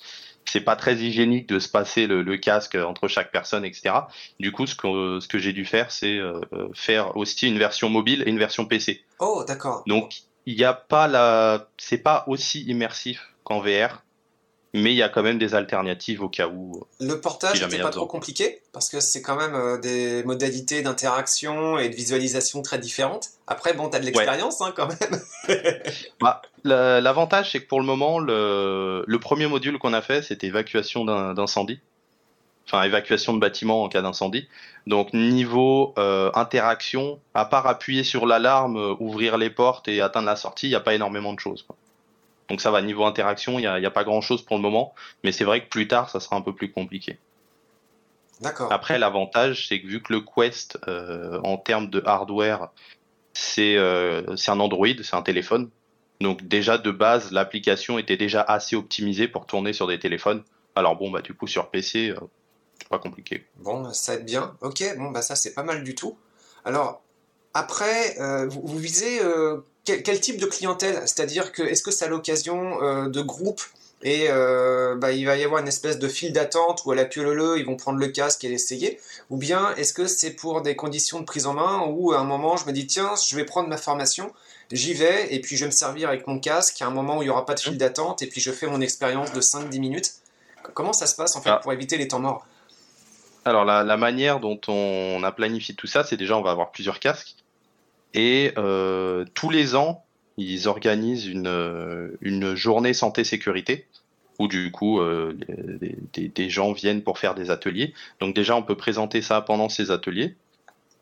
c'est 0.51 0.61
pas 0.61 0.75
très 0.75 0.95
hygiénique 0.95 1.47
de 1.47 1.59
se 1.59 1.69
passer 1.69 2.07
le, 2.07 2.37
casque 2.37 2.75
entre 2.75 3.07
chaque 3.07 3.31
personne, 3.31 3.63
etc. 3.63 3.95
Du 4.39 4.51
coup, 4.51 4.67
ce 4.67 4.75
que, 4.75 5.19
ce 5.21 5.27
que 5.29 5.37
j'ai 5.37 5.53
dû 5.53 5.63
faire, 5.63 5.91
c'est 5.91 6.17
euh, 6.17 6.41
faire 6.73 7.15
aussi 7.15 7.47
une 7.47 7.57
version 7.57 7.89
mobile 7.89 8.23
et 8.25 8.29
une 8.29 8.37
version 8.37 8.65
PC. 8.65 9.01
Oh, 9.19 9.45
d'accord. 9.47 9.83
Donc, 9.87 10.23
il 10.45 10.57
n'y 10.57 10.65
a 10.65 10.73
pas 10.73 11.07
la, 11.07 11.67
c'est 11.77 11.99
pas 11.99 12.25
aussi 12.27 12.63
immersif 12.63 13.31
qu'en 13.45 13.61
VR 13.61 14.03
mais 14.73 14.91
il 14.93 14.95
y 14.95 15.03
a 15.03 15.09
quand 15.09 15.23
même 15.23 15.37
des 15.37 15.53
alternatives 15.53 16.21
au 16.21 16.29
cas 16.29 16.47
où. 16.47 16.77
Euh, 16.77 17.05
le 17.05 17.19
portage 17.19 17.61
n'est 17.67 17.79
pas 17.79 17.89
trop 17.89 18.05
compliqué 18.05 18.61
parce 18.71 18.89
que 18.89 18.99
c'est 18.99 19.21
quand 19.21 19.35
même 19.35 19.53
euh, 19.53 19.77
des 19.77 20.23
modalités 20.23 20.81
d'interaction 20.81 21.77
et 21.77 21.89
de 21.89 21.95
visualisation 21.95 22.61
très 22.61 22.77
différentes. 22.77 23.29
Après, 23.47 23.73
bon, 23.73 23.89
tu 23.89 23.97
as 23.97 23.99
de 23.99 24.05
l'expérience 24.05 24.61
hein, 24.61 24.73
quand 24.75 24.87
même. 24.87 25.21
bah, 26.21 26.41
L'avantage, 26.63 27.51
c'est 27.51 27.61
que 27.61 27.67
pour 27.67 27.79
le 27.79 27.85
moment, 27.85 28.19
le, 28.19 29.03
le 29.05 29.19
premier 29.19 29.47
module 29.47 29.77
qu'on 29.77 29.93
a 29.93 30.01
fait, 30.01 30.21
c'était 30.21 30.47
évacuation 30.47 31.03
d'incendie. 31.03 31.79
Enfin, 32.65 32.83
évacuation 32.83 33.33
de 33.33 33.39
bâtiment 33.39 33.83
en 33.83 33.89
cas 33.89 34.01
d'incendie. 34.01 34.47
Donc, 34.87 35.13
niveau 35.13 35.93
euh, 35.97 36.31
interaction, 36.33 37.19
à 37.33 37.43
part 37.43 37.67
appuyer 37.67 38.05
sur 38.05 38.25
l'alarme, 38.25 38.95
ouvrir 38.99 39.37
les 39.37 39.49
portes 39.49 39.89
et 39.89 39.99
atteindre 39.99 40.27
la 40.27 40.37
sortie, 40.37 40.67
il 40.67 40.69
n'y 40.69 40.75
a 40.75 40.79
pas 40.79 40.93
énormément 40.93 41.33
de 41.33 41.39
choses. 41.39 41.63
Quoi. 41.63 41.75
Donc 42.51 42.59
ça 42.59 42.69
va, 42.69 42.81
niveau 42.81 43.05
interaction, 43.05 43.59
il 43.59 43.61
n'y 43.61 43.85
a, 43.85 43.91
pas 43.91 44.03
grand-chose 44.03 44.41
pour 44.41 44.57
le 44.57 44.61
moment, 44.61 44.93
mais 45.23 45.31
c'est 45.31 45.45
vrai 45.45 45.63
que 45.63 45.69
plus 45.69 45.87
tard, 45.87 46.09
ça 46.09 46.19
sera 46.19 46.35
un 46.35 46.41
peu 46.41 46.53
plus 46.53 46.69
compliqué. 46.69 47.17
D'accord. 48.41 48.73
Après, 48.73 48.99
l'avantage, 48.99 49.69
c'est 49.69 49.79
que 49.79 49.87
vu 49.87 50.01
que 50.03 50.11
le 50.11 50.19
Quest, 50.19 50.77
euh, 50.89 51.39
en 51.45 51.55
termes 51.55 51.89
de 51.89 52.03
hardware, 52.05 52.67
c'est 53.31 53.77
euh, 53.77 54.35
un 54.49 54.59
Android, 54.59 54.87
c'est 55.01 55.15
un 55.15 55.21
téléphone. 55.21 55.69
Donc 56.19 56.45
déjà 56.45 56.77
de 56.77 56.91
base, 56.91 57.31
l'application 57.31 57.97
était 57.97 58.17
déjà 58.17 58.41
assez 58.41 58.75
optimisée 58.75 59.29
pour 59.29 59.45
tourner 59.45 59.71
sur 59.71 59.87
des 59.87 59.97
téléphones. 59.97 60.43
Alors 60.75 60.97
bon, 60.97 61.09
bah 61.09 61.21
du 61.21 61.33
coup 61.33 61.47
sur 61.47 61.69
PC, 61.69 62.09
euh, 62.09 62.19
c'est 62.77 62.89
pas 62.89 62.99
compliqué. 62.99 63.47
Bon, 63.59 63.93
ça 63.93 64.15
aide 64.15 64.25
bien. 64.25 64.57
Ok, 64.59 64.83
bon 64.97 65.11
bah 65.11 65.21
ça 65.21 65.37
c'est 65.37 65.53
pas 65.53 65.63
mal 65.63 65.85
du 65.85 65.95
tout. 65.95 66.17
Alors 66.65 67.01
après, 67.53 68.19
euh, 68.19 68.47
vous, 68.47 68.77
visez 68.77 69.21
euh, 69.21 69.57
quel, 69.85 70.19
type 70.19 70.37
de 70.37 70.45
clientèle? 70.45 71.01
C'est-à-dire 71.05 71.51
que 71.51 71.63
est-ce 71.63 71.83
que 71.83 71.91
c'est 71.91 72.05
à 72.05 72.07
l'occasion 72.07 73.07
de 73.07 73.21
groupes 73.21 73.63
et 74.03 74.29
bah, 74.29 75.11
il 75.11 75.25
va 75.25 75.37
y 75.37 75.43
avoir 75.43 75.61
une 75.61 75.67
espèce 75.67 75.99
de 75.99 76.07
file 76.07 76.33
d'attente 76.33 76.83
où 76.85 76.91
à 76.91 76.95
la 76.95 77.05
queue 77.05 77.33
leu 77.33 77.59
ils 77.59 77.65
vont 77.65 77.75
prendre 77.75 77.99
le 77.99 78.07
casque 78.07 78.43
et 78.43 78.49
l'essayer? 78.49 78.99
Ou 79.29 79.37
bien 79.37 79.75
est-ce 79.75 79.93
que 79.93 80.07
c'est 80.07 80.31
pour 80.31 80.61
des 80.61 80.75
conditions 80.75 81.19
de 81.19 81.25
prise 81.25 81.45
en 81.45 81.53
main 81.53 81.85
où 81.87 82.13
à 82.13 82.19
un 82.19 82.23
moment 82.23 82.57
je 82.57 82.65
me 82.65 82.71
dis 82.71 82.87
tiens, 82.87 83.13
je 83.15 83.35
vais 83.35 83.45
prendre 83.45 83.69
ma 83.69 83.77
formation 83.77 84.31
j'y 84.71 84.93
vais 84.93 85.33
et 85.33 85.41
puis 85.41 85.57
je 85.57 85.65
vais 85.65 85.67
me 85.67 85.75
servir 85.75 86.09
avec 86.09 86.27
mon 86.27 86.39
casque 86.39 86.81
à 86.81 86.87
un 86.87 86.89
moment 86.89 87.17
où 87.17 87.21
il 87.21 87.25
n'y 87.25 87.29
aura 87.29 87.45
pas 87.45 87.53
de 87.53 87.59
file 87.59 87.77
d'attente 87.77 88.21
et 88.21 88.27
puis 88.27 88.41
je 88.41 88.51
fais 88.51 88.67
mon 88.67 88.81
expérience 88.81 89.33
de 89.33 89.41
5-10 89.41 89.79
minutes? 89.79 90.13
Comment 90.73 90.93
ça 90.93 91.07
se 91.07 91.15
passe 91.15 91.35
en 91.35 91.41
fait 91.41 91.49
ah. 91.49 91.57
pour 91.57 91.73
éviter 91.73 91.97
les 91.97 92.07
temps 92.07 92.19
morts? 92.19 92.45
Alors 93.43 93.65
la, 93.65 93.97
manière 93.97 94.39
dont 94.39 94.59
on 94.67 95.23
a 95.23 95.31
planifié 95.31 95.73
tout 95.73 95.87
ça, 95.87 96.03
c'est 96.03 96.17
déjà 96.17 96.37
on 96.37 96.41
va 96.41 96.51
avoir 96.51 96.71
plusieurs 96.71 96.99
casques 96.99 97.35
et 98.13 98.51
euh, 98.57 99.25
tous 99.33 99.49
les 99.49 99.75
ans 99.75 100.03
ils 100.37 100.67
organisent 100.67 101.27
une, 101.27 102.55
journée 102.55 102.93
santé 102.93 103.23
sécurité 103.23 103.87
où 104.39 104.47
du 104.47 104.71
coup 104.71 104.99
euh, 104.99 105.37
des, 106.13 106.27
des, 106.27 106.49
gens 106.49 106.71
viennent 106.71 107.01
pour 107.01 107.17
faire 107.19 107.35
des 107.35 107.49
ateliers. 107.49 107.93
Donc 108.19 108.35
déjà 108.35 108.55
on 108.55 108.63
peut 108.63 108.77
présenter 108.77 109.21
ça 109.21 109.41
pendant 109.41 109.69
ces 109.69 109.91
ateliers 109.91 110.35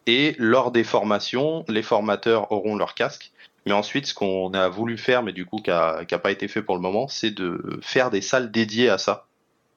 et 0.06 0.36
lors 0.38 0.72
des 0.72 0.84
formations, 0.84 1.66
les 1.68 1.84
formateurs 1.84 2.52
auront 2.52 2.76
leur 2.76 2.96
casque 2.96 3.32
mais 3.66 3.74
ensuite, 3.74 4.08
ce 4.08 4.14
qu'on 4.14 4.52
a 4.54 4.68
voulu 4.68 4.98
faire, 4.98 5.22
mais 5.24 5.34
du 5.34 5.46
coup 5.46 5.58
qui 5.58 5.70
n'a 5.70 6.04
pas 6.04 6.32
été 6.32 6.48
fait 6.48 6.64
pour 6.64 6.76
le 6.76 6.82
moment, 6.82 7.08
c'est 7.08 7.32
de 7.32 7.80
faire 7.82 8.10
des 8.10 8.22
salles 8.22 8.52
dédiées 8.52 8.90
à 8.90 8.98
ça. 8.98 9.28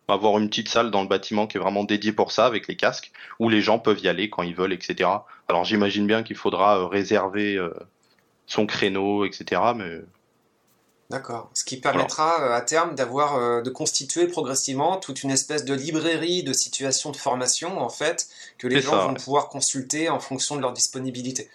Avoir 0.08 0.38
une 0.38 0.48
petite 0.48 0.68
salle 0.68 0.90
dans 0.90 1.02
le 1.02 1.08
bâtiment 1.08 1.46
qui 1.46 1.56
est 1.56 1.60
vraiment 1.60 1.84
dédiée 1.84 2.12
pour 2.12 2.32
ça, 2.32 2.46
avec 2.46 2.68
les 2.68 2.76
casques, 2.76 3.12
où 3.38 3.48
les 3.48 3.62
gens 3.62 3.78
peuvent 3.78 4.00
y 4.00 4.08
aller 4.08 4.28
quand 4.28 4.42
ils 4.42 4.54
veulent, 4.54 4.72
etc. 4.72 5.08
Alors 5.48 5.64
j'imagine 5.64 6.06
bien 6.06 6.22
qu'il 6.22 6.36
faudra 6.36 6.78
euh, 6.78 6.86
réserver 6.86 7.56
euh, 7.56 7.72
son 8.46 8.66
créneau, 8.66 9.24
etc. 9.24 9.60
Mais 9.76 10.00
D'accord. 11.08 11.50
Ce 11.54 11.64
qui 11.64 11.78
permettra 11.78 12.42
euh, 12.42 12.54
à 12.54 12.60
terme 12.62 12.94
d'avoir, 12.94 13.62
de 13.62 13.70
constituer 13.70 14.26
progressivement 14.26 14.96
toute 14.96 15.22
une 15.22 15.30
espèce 15.30 15.64
de 15.64 15.74
librairie 15.74 16.42
de 16.42 16.52
situations 16.52 17.10
de 17.10 17.16
formation, 17.16 17.80
en 17.80 17.90
fait, 17.90 18.28
que 18.58 18.66
les 18.66 18.80
gens 18.80 19.08
vont 19.08 19.14
pouvoir 19.14 19.48
consulter 19.48 20.08
en 20.10 20.20
fonction 20.20 20.56
de 20.56 20.60
leur 20.60 20.72
disponibilité. 20.72 21.48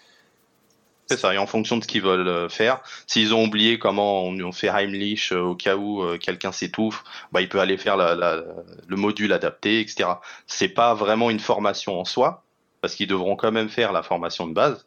C'est 1.10 1.18
ça, 1.18 1.34
et 1.34 1.38
en 1.38 1.48
fonction 1.48 1.78
de 1.78 1.84
ce 1.84 1.88
qu'ils 1.88 2.02
veulent 2.02 2.28
euh, 2.28 2.50
faire. 2.50 2.82
S'ils 3.08 3.34
ont 3.34 3.46
oublié 3.46 3.80
comment 3.80 4.26
on, 4.26 4.52
fait 4.52 4.68
Heimlich 4.68 5.32
euh, 5.32 5.40
au 5.40 5.56
cas 5.56 5.78
où 5.78 6.04
euh, 6.04 6.18
quelqu'un 6.18 6.52
s'étouffe, 6.52 7.04
bah, 7.32 7.42
il 7.42 7.48
peut 7.48 7.62
aller 7.62 7.78
faire 7.78 7.96
le 7.98 8.96
module 8.98 9.32
adapté, 9.32 9.80
etc. 9.80 10.10
C'est 10.48 10.68
pas 10.68 10.94
vraiment 10.94 11.30
une 11.30 11.40
formation 11.40 11.98
en 11.98 12.04
soi, 12.04 12.44
parce 12.82 12.94
qu'ils 12.94 13.08
devront 13.08 13.38
quand 13.38 13.54
même 13.54 13.70
faire 13.70 13.94
la 13.94 14.04
formation 14.04 14.48
de 14.48 14.54
base, 14.54 14.86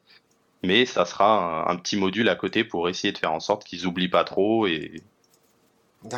mais 0.62 0.85
ça 0.85 1.07
sera 1.07 1.67
un, 1.69 1.73
un 1.73 1.77
petit 1.77 1.97
module 1.97 2.29
à 2.29 2.37
côté 2.37 2.65
pour 2.65 2.91
essayer 2.91 3.12
de 3.12 3.19
faire 3.19 3.33
en 3.33 3.41
sorte 3.41 3.65
qu'ils 3.65 3.87
oublient 3.87 4.09
pas 4.09 4.25
trop 4.25 4.67
et, 4.67 5.03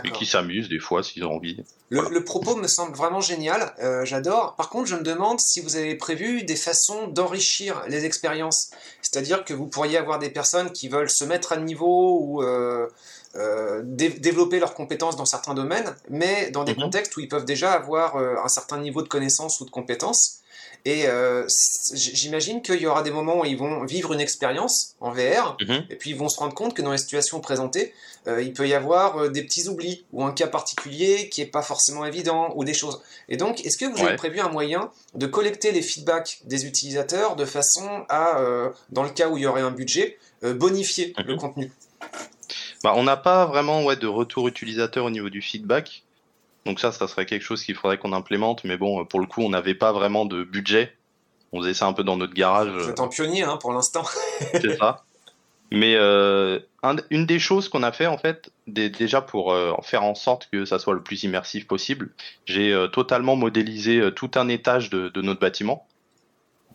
et 0.05 0.11
qui 0.13 0.27
s'amusent 0.27 0.69
des 0.69 0.79
fois 0.79 1.03
s'ils 1.03 1.25
ont 1.25 1.35
envie. 1.35 1.57
Le, 1.91 2.25
propos 2.25 2.57
me 2.57 2.69
semble 2.69 2.97
vraiment 2.97 3.21
génial, 3.21 3.75
euh, 3.81 4.05
j'adore. 4.05 4.55
Par 4.57 4.71
contre, 4.71 4.87
je 4.87 4.95
me 4.95 5.03
demande 5.03 5.41
si 5.41 5.61
vous 5.61 5.77
avez 5.77 5.97
prévu 5.97 6.45
des 6.45 6.57
façons 6.57 7.09
d'enrichir 7.09 7.83
les 7.89 8.05
expériences. 8.05 8.71
C'est-à-dire 9.03 9.45
que 9.45 9.53
vous 9.53 9.67
pourriez 9.67 9.99
avoir 9.99 10.19
des 10.19 10.31
personnes 10.31 10.71
qui 10.73 10.89
veulent 10.89 11.11
se 11.11 11.25
mettre 11.25 11.53
à 11.53 11.57
niveau 11.57 12.19
ou 12.21 12.43
euh, 12.43 12.87
euh, 13.35 13.83
développer 13.85 14.61
leurs 14.61 14.75
compétences 14.75 15.17
dans 15.17 15.27
certains 15.27 15.55
domaines, 15.55 15.95
mais 16.09 16.51
dans 16.51 16.65
des 16.65 16.75
mhm. 16.75 16.83
contextes 16.83 17.17
où 17.17 17.21
ils 17.21 17.29
peuvent 17.29 17.45
déjà 17.45 17.73
avoir 17.73 18.17
un 18.17 18.49
certain 18.49 18.79
niveau 18.79 19.03
de 19.03 19.09
connaissances 19.09 19.61
ou 19.61 19.65
de 19.65 19.71
compétences. 19.71 20.42
Et 20.85 21.07
euh, 21.07 21.47
j'imagine 21.95 22.61
qu'il 22.61 22.81
y 22.81 22.87
aura 22.87 23.03
des 23.03 23.13
moments 23.13 23.41
où 23.41 23.45
ils 23.45 23.57
vont 23.57 23.85
vivre 23.85 24.13
une 24.13 24.21
expérience 24.21 24.97
en 25.01 25.13
VR, 25.13 25.57
mhm. 25.61 25.85
et 25.91 25.97
puis 25.97 26.11
ils 26.11 26.17
vont 26.17 26.29
se 26.29 26.39
rendre 26.41 26.55
compte 26.55 26.75
que 26.75 26.83
dans 26.83 26.91
les 26.91 26.99
situations 26.99 27.41
présentées, 27.41 27.95
euh, 28.27 28.43
il 28.43 28.53
peut 28.53 28.67
y 28.67 28.75
avoir 28.75 29.17
euh, 29.19 29.29
des 29.29 29.43
petits 29.45 29.69
oublis, 29.69 30.05
ou 30.13 30.25
un 30.25 30.33
cas 30.33 30.49
particulier 30.49 31.29
qui 31.29 31.41
n'est 31.41 31.47
pas 31.47 31.63
forcément 31.63 32.05
évident, 32.05 32.53
ou 32.57 32.65
des 32.65 32.75
choses. 32.75 33.01
Et 33.29 33.37
donc, 33.37 33.65
est-ce 33.65 33.79
que 33.79 33.85
vous 33.85 34.05
avez 34.05 34.17
prévu 34.17 34.41
un 34.41 34.49
moyen 34.49 34.91
de 35.15 35.27
collecter 35.27 35.71
les 35.71 35.83
feedbacks 35.83 36.41
des 36.45 36.67
utilisateurs 36.67 37.37
de 37.37 37.45
façon 37.45 38.05
à, 38.09 38.41
dans 38.91 39.05
le 39.05 39.11
cas 39.11 39.29
où 39.29 39.37
il 39.37 39.45
y 39.45 39.47
aurait 39.47 39.63
un 39.63 39.71
budget, 39.71 40.19
bonifier 40.43 41.15
le 41.25 41.35
mhm. 41.35 41.39
contenu? 41.39 41.73
Bah, 42.83 42.95
On 42.97 43.05
n'a 43.05 43.17
pas 43.17 43.47
vraiment 43.47 43.85
ouais, 43.85 43.97
de 43.97 44.09
retour 44.09 44.49
utilisateur 44.49 45.05
au 45.05 45.11
niveau 45.11 45.31
du 45.31 45.41
feedback. 45.43 46.03
Donc 46.65 46.81
ça, 46.81 46.93
ça 46.93 47.09
serait 47.09 47.27
quelque 47.27 47.43
chose 47.43 47.65
qu'il 47.65 47.75
faudrait 47.75 47.99
qu'on 47.99 48.13
implémente, 48.13 48.65
mais 48.65 48.77
bon, 48.77 49.05
pour 49.05 49.21
le 49.21 49.27
coup, 49.27 49.43
on 49.43 49.51
n'avait 49.51 49.75
pas 49.75 49.93
vraiment 49.93 50.25
de 50.25 50.45
budget. 50.45 50.97
On 51.53 51.61
faisait 51.61 51.75
ça 51.75 51.87
un 51.87 51.93
peu 51.93 52.05
dans 52.05 52.17
notre 52.17 52.35
garage. 52.35 52.69
Vous 52.69 52.89
êtes 52.89 53.01
un 53.01 53.09
pionnier 53.09 53.43
hein, 53.43 53.59
pour 53.61 53.73
l'instant. 53.73 54.05
c'est 54.53 54.77
ça. 54.79 55.05
Mais 55.73 55.95
euh, 55.97 56.61
une 57.09 57.25
des 57.25 57.39
choses 57.39 57.71
qu'on 57.71 57.83
a 57.83 57.93
fait 57.93 58.07
en 58.07 58.19
fait, 58.19 58.51
déjà 58.67 59.23
pour 59.23 59.55
euh, 59.55 59.73
faire 59.83 60.05
en 60.05 60.15
sorte 60.15 60.51
que 60.53 60.67
ça 60.67 60.79
soit 60.79 60.93
le 60.93 61.03
plus 61.03 61.23
immersif 61.23 61.67
possible, 61.67 62.11
j'ai 62.45 62.75
euh, 62.75 62.89
totalement 62.89 63.37
modélisé 63.37 64.11
tout 64.15 64.31
un 64.35 64.49
étage 64.49 64.91
de, 64.91 65.11
notre 65.23 65.41
bâtiment. 65.41 65.87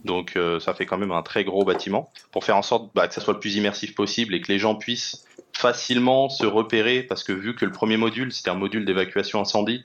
Donc 0.05 0.37
ça 0.59 0.73
fait 0.73 0.85
quand 0.85 0.97
même 0.97 1.11
un 1.11 1.21
très 1.21 1.43
gros 1.43 1.65
bâtiment 1.65 2.11
pour 2.31 2.43
faire 2.43 2.57
en 2.57 2.61
sorte 2.61 2.91
bah, 2.95 3.07
que 3.07 3.13
ça 3.13 3.21
soit 3.21 3.33
le 3.33 3.39
plus 3.39 3.55
immersif 3.55 3.95
possible 3.95 4.35
et 4.35 4.41
que 4.41 4.51
les 4.51 4.59
gens 4.59 4.75
puissent 4.75 5.25
facilement 5.53 6.29
se 6.29 6.45
repérer 6.45 7.03
parce 7.03 7.23
que 7.23 7.33
vu 7.33 7.55
que 7.55 7.65
le 7.65 7.71
premier 7.71 7.97
module 7.97 8.31
c'était 8.31 8.51
un 8.51 8.55
module 8.55 8.85
d'évacuation 8.85 9.41
incendie, 9.41 9.83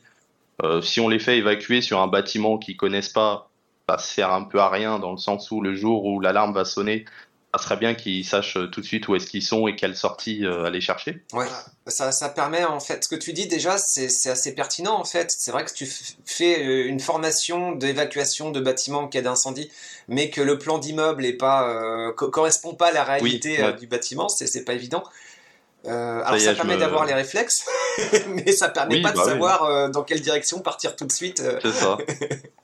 euh, 0.63 0.81
si 0.83 1.01
on 1.01 1.09
les 1.09 1.19
fait 1.19 1.39
évacuer 1.39 1.81
sur 1.81 2.01
un 2.01 2.07
bâtiment 2.09 2.59
qu'ils 2.59 2.77
connaissent 2.77 3.09
pas, 3.09 3.51
ça 3.89 3.99
sert 3.99 4.33
un 4.33 4.45
peu 4.45 4.61
à 4.61 4.69
rien 4.69 4.99
dans 4.99 5.13
le 5.13 5.17
sens 5.17 5.51
où 5.51 5.61
le 5.61 5.75
jour 5.75 6.05
où 6.05 6.21
l'alarme 6.21 6.53
va 6.53 6.65
sonner, 6.65 7.05
ça 7.55 7.63
serait 7.63 7.77
bien 7.77 7.95
qu'ils 7.95 8.25
sachent 8.25 8.59
tout 8.71 8.81
de 8.81 8.87
suite 8.87 9.09
où 9.09 9.15
est-ce 9.15 9.27
qu'ils 9.27 9.43
sont 9.43 9.69
et 9.69 9.77
quelle 9.77 9.97
sortie 9.97 10.47
euh, 10.47 10.65
aller 10.65 10.81
chercher. 10.81 11.23
Ouais, 11.33 11.47
ça, 11.87 12.11
ça, 12.13 12.29
permet 12.29 12.65
en 12.65 12.81
fait, 12.81 13.05
ce 13.05 13.09
que 13.09 13.15
tu 13.15 13.33
dis 13.33 13.47
déjà, 13.47 13.77
c'est 13.79 14.31
assez 14.31 14.55
pertinent 14.55 14.95
en 14.95 15.05
fait. 15.05 15.31
C'est 15.37 15.51
vrai 15.51 15.65
que 15.65 15.73
tu 15.73 15.87
fais 16.25 16.65
euh, 16.65 16.87
une 16.87 17.01
formation 17.01 17.73
d'évacuation 17.73 18.51
de 18.51 18.61
bâtiments 18.61 19.01
en 19.01 19.09
cas 19.09 19.21
d'incendie, 19.21 19.71
mais 20.09 20.31
que 20.31 20.41
le 20.41 20.59
plan 20.59 20.79
d'immeuble 20.79 21.25
ne 21.25 21.33
pas 21.33 22.13
correspond 22.13 22.75
pas 22.75 22.89
à 22.89 22.93
la 22.93 23.05
réalité 23.05 23.59
du 23.79 23.87
bâtiment, 23.87 24.29
c'est 24.29 24.65
pas 24.65 24.75
évident. 24.75 25.05
Euh, 25.87 26.23
alors 26.25 26.41
ça, 26.41 26.55
permet 26.55 26.77
d'avoir 26.77 27.05
les 27.05 27.15
réflexes, 27.15 27.67
mais 28.29 28.53
ça 28.53 28.69
permet 28.69 29.03
pas 29.03 29.11
de 29.11 29.17
bah 29.17 29.25
savoir 29.25 29.65
euh, 29.65 29.89
dans 29.89 30.05
quelle 30.05 30.21
direction 30.21 30.61
partir 30.61 30.95
tout 30.95 31.07
de 31.07 31.13
suite. 31.13 31.41
Euh. 31.41 31.59
C'est 31.61 31.73
ça. 31.73 31.99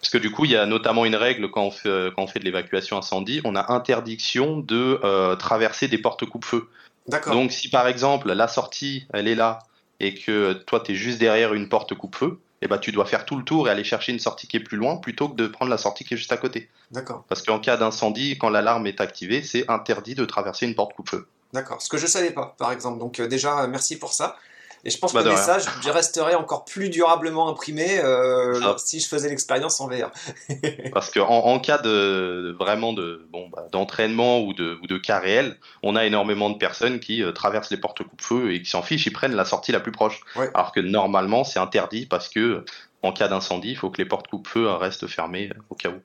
Parce 0.00 0.10
que 0.10 0.18
du 0.18 0.30
coup, 0.30 0.46
il 0.46 0.50
y 0.52 0.56
a 0.56 0.66
notamment 0.66 1.04
une 1.04 1.14
règle 1.14 1.50
quand 1.50 1.62
on 1.62 1.70
fait, 1.70 2.10
quand 2.16 2.22
on 2.22 2.26
fait 2.26 2.38
de 2.38 2.44
l'évacuation 2.44 2.96
incendie, 2.96 3.40
on 3.44 3.54
a 3.54 3.72
interdiction 3.72 4.58
de 4.58 4.98
traverser 5.36 5.88
des 5.88 5.98
portes 5.98 6.24
coupe-feu. 6.24 6.68
D'accord. 7.08 7.34
Donc 7.34 7.52
si 7.52 7.68
par 7.68 7.86
exemple 7.88 8.32
la 8.32 8.48
sortie, 8.48 9.06
elle 9.12 9.28
est 9.28 9.34
là, 9.34 9.58
et 10.00 10.14
que 10.14 10.52
toi, 10.52 10.80
tu 10.80 10.92
es 10.92 10.94
juste 10.94 11.18
derrière 11.18 11.54
une 11.54 11.68
porte 11.68 11.94
coupe-feu, 11.94 12.40
et 12.62 12.66
eh 12.66 12.68
ben, 12.68 12.76
tu 12.76 12.92
dois 12.92 13.06
faire 13.06 13.24
tout 13.24 13.38
le 13.38 13.44
tour 13.44 13.68
et 13.68 13.70
aller 13.70 13.84
chercher 13.84 14.12
une 14.12 14.18
sortie 14.18 14.46
qui 14.46 14.58
est 14.58 14.60
plus 14.60 14.76
loin 14.76 14.96
plutôt 14.96 15.30
que 15.30 15.34
de 15.34 15.46
prendre 15.46 15.70
la 15.70 15.78
sortie 15.78 16.04
qui 16.04 16.12
est 16.12 16.16
juste 16.18 16.32
à 16.32 16.36
côté. 16.36 16.68
D'accord. 16.90 17.24
Parce 17.26 17.42
qu'en 17.42 17.58
cas 17.58 17.78
d'incendie, 17.78 18.36
quand 18.36 18.50
l'alarme 18.50 18.86
est 18.86 19.00
activée, 19.00 19.42
c'est 19.42 19.64
interdit 19.70 20.14
de 20.14 20.26
traverser 20.26 20.66
une 20.66 20.74
porte 20.74 20.92
coupe-feu. 20.92 21.26
D'accord. 21.54 21.80
Ce 21.80 21.88
que 21.88 21.96
je 21.96 22.06
savais 22.06 22.32
pas, 22.32 22.54
par 22.58 22.70
exemple. 22.70 22.98
Donc 22.98 23.18
euh, 23.18 23.28
déjà, 23.28 23.62
euh, 23.62 23.66
merci 23.66 23.98
pour 23.98 24.12
ça. 24.12 24.36
Et 24.84 24.90
je 24.90 24.98
pense 24.98 25.12
bah, 25.12 25.22
que 25.22 25.28
le 25.28 25.34
message 25.34 25.64
resterait 25.86 26.34
encore 26.34 26.64
plus 26.64 26.88
durablement 26.88 27.48
imprimé 27.48 27.98
euh, 27.98 28.76
si 28.78 29.00
je 29.00 29.08
faisais 29.08 29.28
l'expérience 29.28 29.80
en 29.80 29.88
VR. 29.88 30.10
Parce 30.92 31.10
qu'en 31.10 31.28
en, 31.28 31.58
cas 31.60 31.78
de 31.78 32.56
vraiment 32.58 32.92
de 32.92 33.26
bon 33.30 33.48
bah, 33.48 33.66
d'entraînement 33.72 34.40
ou 34.40 34.52
de, 34.54 34.78
ou 34.82 34.86
de 34.86 34.98
cas 34.98 35.18
réel, 35.18 35.56
on 35.82 35.96
a 35.96 36.04
énormément 36.06 36.50
de 36.50 36.56
personnes 36.56 37.00
qui 37.00 37.22
traversent 37.34 37.70
les 37.70 37.76
portes 37.76 38.02
coupe-feu 38.02 38.52
et 38.52 38.62
qui 38.62 38.70
s'en 38.70 38.82
fichent, 38.82 39.06
ils 39.06 39.12
prennent 39.12 39.34
la 39.34 39.44
sortie 39.44 39.72
la 39.72 39.80
plus 39.80 39.92
proche. 39.92 40.20
Alors 40.54 40.72
que 40.72 40.80
normalement 40.80 41.44
c'est 41.44 41.58
interdit 41.58 42.06
parce 42.06 42.28
que 42.28 42.64
en 43.02 43.12
cas 43.12 43.28
d'incendie, 43.28 43.70
il 43.70 43.76
faut 43.76 43.90
que 43.90 43.98
les 43.98 44.08
portes 44.08 44.28
coupe-feu 44.28 44.68
restent 44.70 45.06
fermées 45.06 45.50
au 45.70 45.74
cas 45.74 45.90
où. 45.90 46.00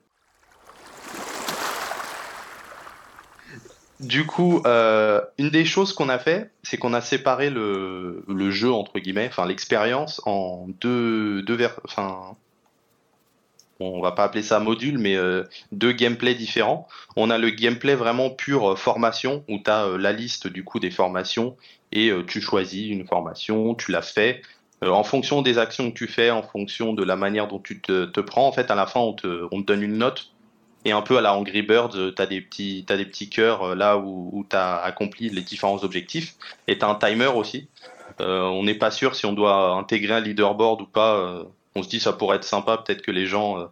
Du 4.00 4.26
coup, 4.26 4.60
euh, 4.66 5.22
une 5.38 5.48
des 5.48 5.64
choses 5.64 5.94
qu'on 5.94 6.10
a 6.10 6.18
fait, 6.18 6.50
c'est 6.62 6.76
qu'on 6.76 6.92
a 6.92 7.00
séparé 7.00 7.48
le, 7.48 8.22
jeu 8.50 8.70
entre 8.70 8.98
guillemets, 8.98 9.28
enfin 9.28 9.46
l'expérience 9.46 10.20
en 10.26 10.66
deux, 10.82 11.40
deux 11.42 11.54
vers, 11.54 11.80
enfin, 11.84 12.36
on 13.80 14.02
va 14.02 14.12
pas 14.12 14.24
appeler 14.24 14.42
ça 14.42 14.60
module, 14.60 14.98
mais 14.98 15.16
euh, 15.16 15.44
deux 15.72 15.92
gameplays 15.92 16.34
différents. 16.34 16.86
On 17.16 17.30
a 17.30 17.38
le 17.38 17.48
gameplay 17.48 17.94
vraiment 17.94 18.28
pure 18.28 18.72
euh, 18.72 18.76
formation 18.76 19.44
où 19.48 19.58
tu 19.58 19.70
as 19.70 19.96
la 19.96 20.12
liste 20.12 20.46
du 20.46 20.62
coup 20.62 20.78
des 20.78 20.90
formations 20.90 21.56
et 21.92 22.12
tu 22.26 22.42
choisis 22.42 22.90
une 22.90 23.06
formation, 23.06 23.74
tu 23.74 23.92
la 23.92 24.02
fais. 24.02 24.42
en 24.82 25.04
fonction 25.04 25.40
des 25.40 25.56
actions 25.56 25.90
que 25.90 25.96
tu 25.96 26.08
fais, 26.08 26.30
en 26.30 26.42
fonction 26.42 26.92
de 26.92 27.02
la 27.04 27.16
manière 27.16 27.48
dont 27.48 27.60
tu 27.60 27.80
te, 27.80 28.20
prends, 28.20 28.46
en 28.46 28.52
fait, 28.52 28.70
à 28.70 28.74
la 28.74 28.86
fin, 28.86 29.00
on 29.00 29.14
te 29.14 29.62
donne 29.62 29.82
une 29.82 29.96
note 29.96 30.32
Et 30.86 30.92
un 30.92 31.02
peu 31.02 31.18
à 31.18 31.20
la 31.20 31.34
Angry 31.34 31.62
Birds, 31.62 31.90
tu 32.14 32.22
as 32.22 32.26
des 32.26 32.40
petits, 32.40 32.86
as 32.88 32.96
des 32.96 33.04
petits 33.04 33.28
cœurs 33.28 33.74
là 33.74 33.98
où, 33.98 34.30
où 34.32 34.46
tu 34.48 34.56
as 34.56 34.76
accompli 34.76 35.28
les 35.28 35.42
différents 35.42 35.82
objectifs. 35.84 36.36
Et 36.68 36.78
tu 36.78 36.84
as 36.84 36.88
un 36.88 36.94
timer 36.94 37.26
aussi. 37.26 37.68
on 38.20 38.62
n'est 38.62 38.78
pas 38.78 38.90
sûr 38.90 39.14
si 39.14 39.26
on 39.26 39.32
doit 39.32 39.72
intégrer 39.72 40.14
un 40.14 40.20
leaderboard 40.20 40.80
ou 40.82 40.86
pas. 40.86 41.44
on 41.74 41.82
se 41.82 41.88
dit 41.88 42.00
ça 42.00 42.12
pourrait 42.12 42.36
être 42.36 42.44
sympa, 42.44 42.78
peut-être 42.78 43.02
que 43.02 43.10
les 43.10 43.26
gens 43.26 43.68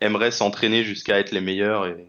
aimeraient 0.00 0.30
s'entraîner 0.30 0.82
jusqu'à 0.82 1.18
être 1.18 1.30
les 1.30 1.40
meilleurs 1.40 1.86
et, 1.86 2.08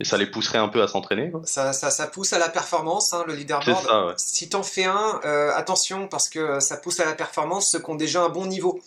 et 0.00 0.04
ça 0.04 0.16
les 0.16 0.26
pousserait 0.26 0.58
un 0.58 0.68
peu 0.68 0.82
à 0.82 0.88
s'entraîner. 0.88 1.30
Ça, 1.44 1.74
ça, 1.74 1.90
ça, 1.90 2.06
pousse 2.06 2.32
à 2.32 2.38
la 2.38 2.48
performance, 2.48 3.12
hein, 3.12 3.22
le 3.26 3.34
leaderboard. 3.34 3.86
Ça, 3.86 4.06
ouais. 4.06 4.14
Si 4.16 4.48
t'en 4.48 4.62
fais 4.62 4.86
un, 4.86 5.20
euh, 5.24 5.52
attention, 5.54 6.08
parce 6.08 6.30
que 6.30 6.58
ça 6.58 6.78
pousse 6.78 7.00
à 7.00 7.04
la 7.04 7.12
performance 7.12 7.70
ceux 7.70 7.80
qui 7.80 7.90
ont 7.90 7.96
déjà 7.96 8.22
un 8.22 8.30
bon 8.30 8.46
niveau 8.46 8.80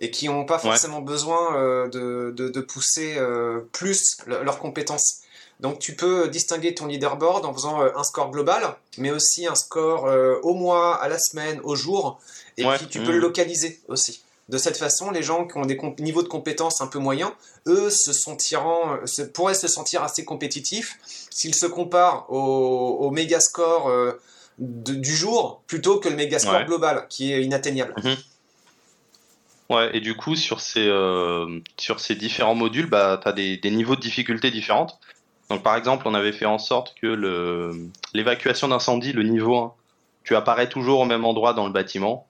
et 0.00 0.10
qui 0.10 0.28
n'ont 0.28 0.44
pas 0.44 0.58
forcément 0.58 1.00
besoin 1.00 1.56
euh, 1.56 1.88
de, 1.88 2.32
de, 2.34 2.48
de, 2.48 2.60
pousser 2.60 3.16
euh, 3.18 3.60
plus 3.72 4.18
leurs 4.26 4.58
compétences. 4.58 5.20
Donc 5.60 5.78
tu 5.78 5.94
peux 5.94 6.28
distinguer 6.28 6.74
ton 6.74 6.86
leaderboard 6.86 7.44
en 7.44 7.52
faisant 7.52 7.82
un 7.82 8.02
score 8.02 8.30
global, 8.30 8.62
mais 8.96 9.10
aussi 9.10 9.46
un 9.46 9.54
score 9.54 10.10
au 10.42 10.54
mois, 10.54 10.96
à 11.02 11.08
la 11.08 11.18
semaine, 11.18 11.60
au 11.64 11.76
jour, 11.76 12.18
et 12.56 12.64
puis 12.64 12.86
tu 12.86 13.00
peux 13.00 13.12
le 13.12 13.18
mmh. 13.18 13.22
localiser 13.22 13.80
aussi. 13.88 14.22
De 14.50 14.58
cette 14.58 14.76
façon, 14.76 15.12
les 15.12 15.22
gens 15.22 15.46
qui 15.46 15.56
ont 15.58 15.64
des 15.64 15.78
niveaux 16.00 16.24
de 16.24 16.28
compétences 16.28 16.80
un 16.80 16.88
peu 16.88 16.98
moyens, 16.98 17.30
eux, 17.68 17.88
se, 17.88 18.12
sentiront, 18.12 18.98
se, 19.06 19.22
pourraient 19.22 19.54
se 19.54 19.68
sentir 19.68 20.02
assez 20.02 20.24
compétitifs 20.24 20.98
s'ils 21.30 21.54
se 21.54 21.66
comparent 21.66 22.26
au, 22.32 23.10
méga 23.12 23.38
score 23.38 23.88
euh, 23.88 24.20
du 24.58 25.14
jour 25.14 25.62
plutôt 25.68 26.00
que 26.00 26.08
le 26.08 26.16
méga 26.16 26.40
score 26.40 26.64
global 26.64 27.06
qui 27.08 27.32
est 27.32 27.44
inatteignable. 27.44 27.94
Mhm. 28.02 28.16
Ouais, 29.70 29.96
et 29.96 30.00
du 30.00 30.16
coup, 30.16 30.36
sur 30.36 30.60
ces, 30.60 30.86
euh, 30.88 31.60
sur 31.78 32.00
ces 32.00 32.16
différents 32.16 32.56
modules, 32.56 32.90
bah, 32.90 33.18
tu 33.22 33.28
as 33.28 33.32
des, 33.32 33.56
des, 33.56 33.70
niveaux 33.70 33.96
de 33.96 34.00
difficulté 34.00 34.50
différentes. 34.50 34.98
Donc, 35.48 35.62
par 35.62 35.76
exemple, 35.76 36.06
on 36.06 36.14
avait 36.14 36.32
fait 36.32 36.46
en 36.46 36.58
sorte 36.58 36.94
que 37.00 37.72
l'évacuation 38.12 38.68
d'incendie, 38.68 39.12
le 39.12 39.22
niveau 39.22 39.56
1, 39.56 39.74
tu 40.24 40.36
apparais 40.36 40.68
toujours 40.68 41.00
au 41.00 41.04
même 41.04 41.24
endroit 41.24 41.54
dans 41.54 41.66
le 41.66 41.72
bâtiment 41.72 42.26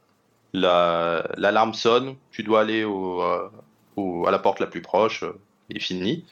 l'alarme 0.53 1.75
sonne, 1.75 2.17
tu 2.31 2.43
dois 2.43 2.63
aller 2.63 2.83
euh, 2.83 3.49
au, 3.97 4.27
à 4.27 4.31
la 4.31 4.39
porte 4.39 4.61
la 4.61 4.67
plus 4.67 4.83
proche 4.83 5.23
euh, 5.23 5.39
et 5.71 5.81
fini. 5.81 6.25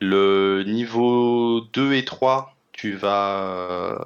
Le 0.00 0.64
niveau 0.66 1.62
2 1.72 1.94
et 1.94 2.04
3, 2.04 2.54
tu 2.72 2.94
vas 2.94 4.04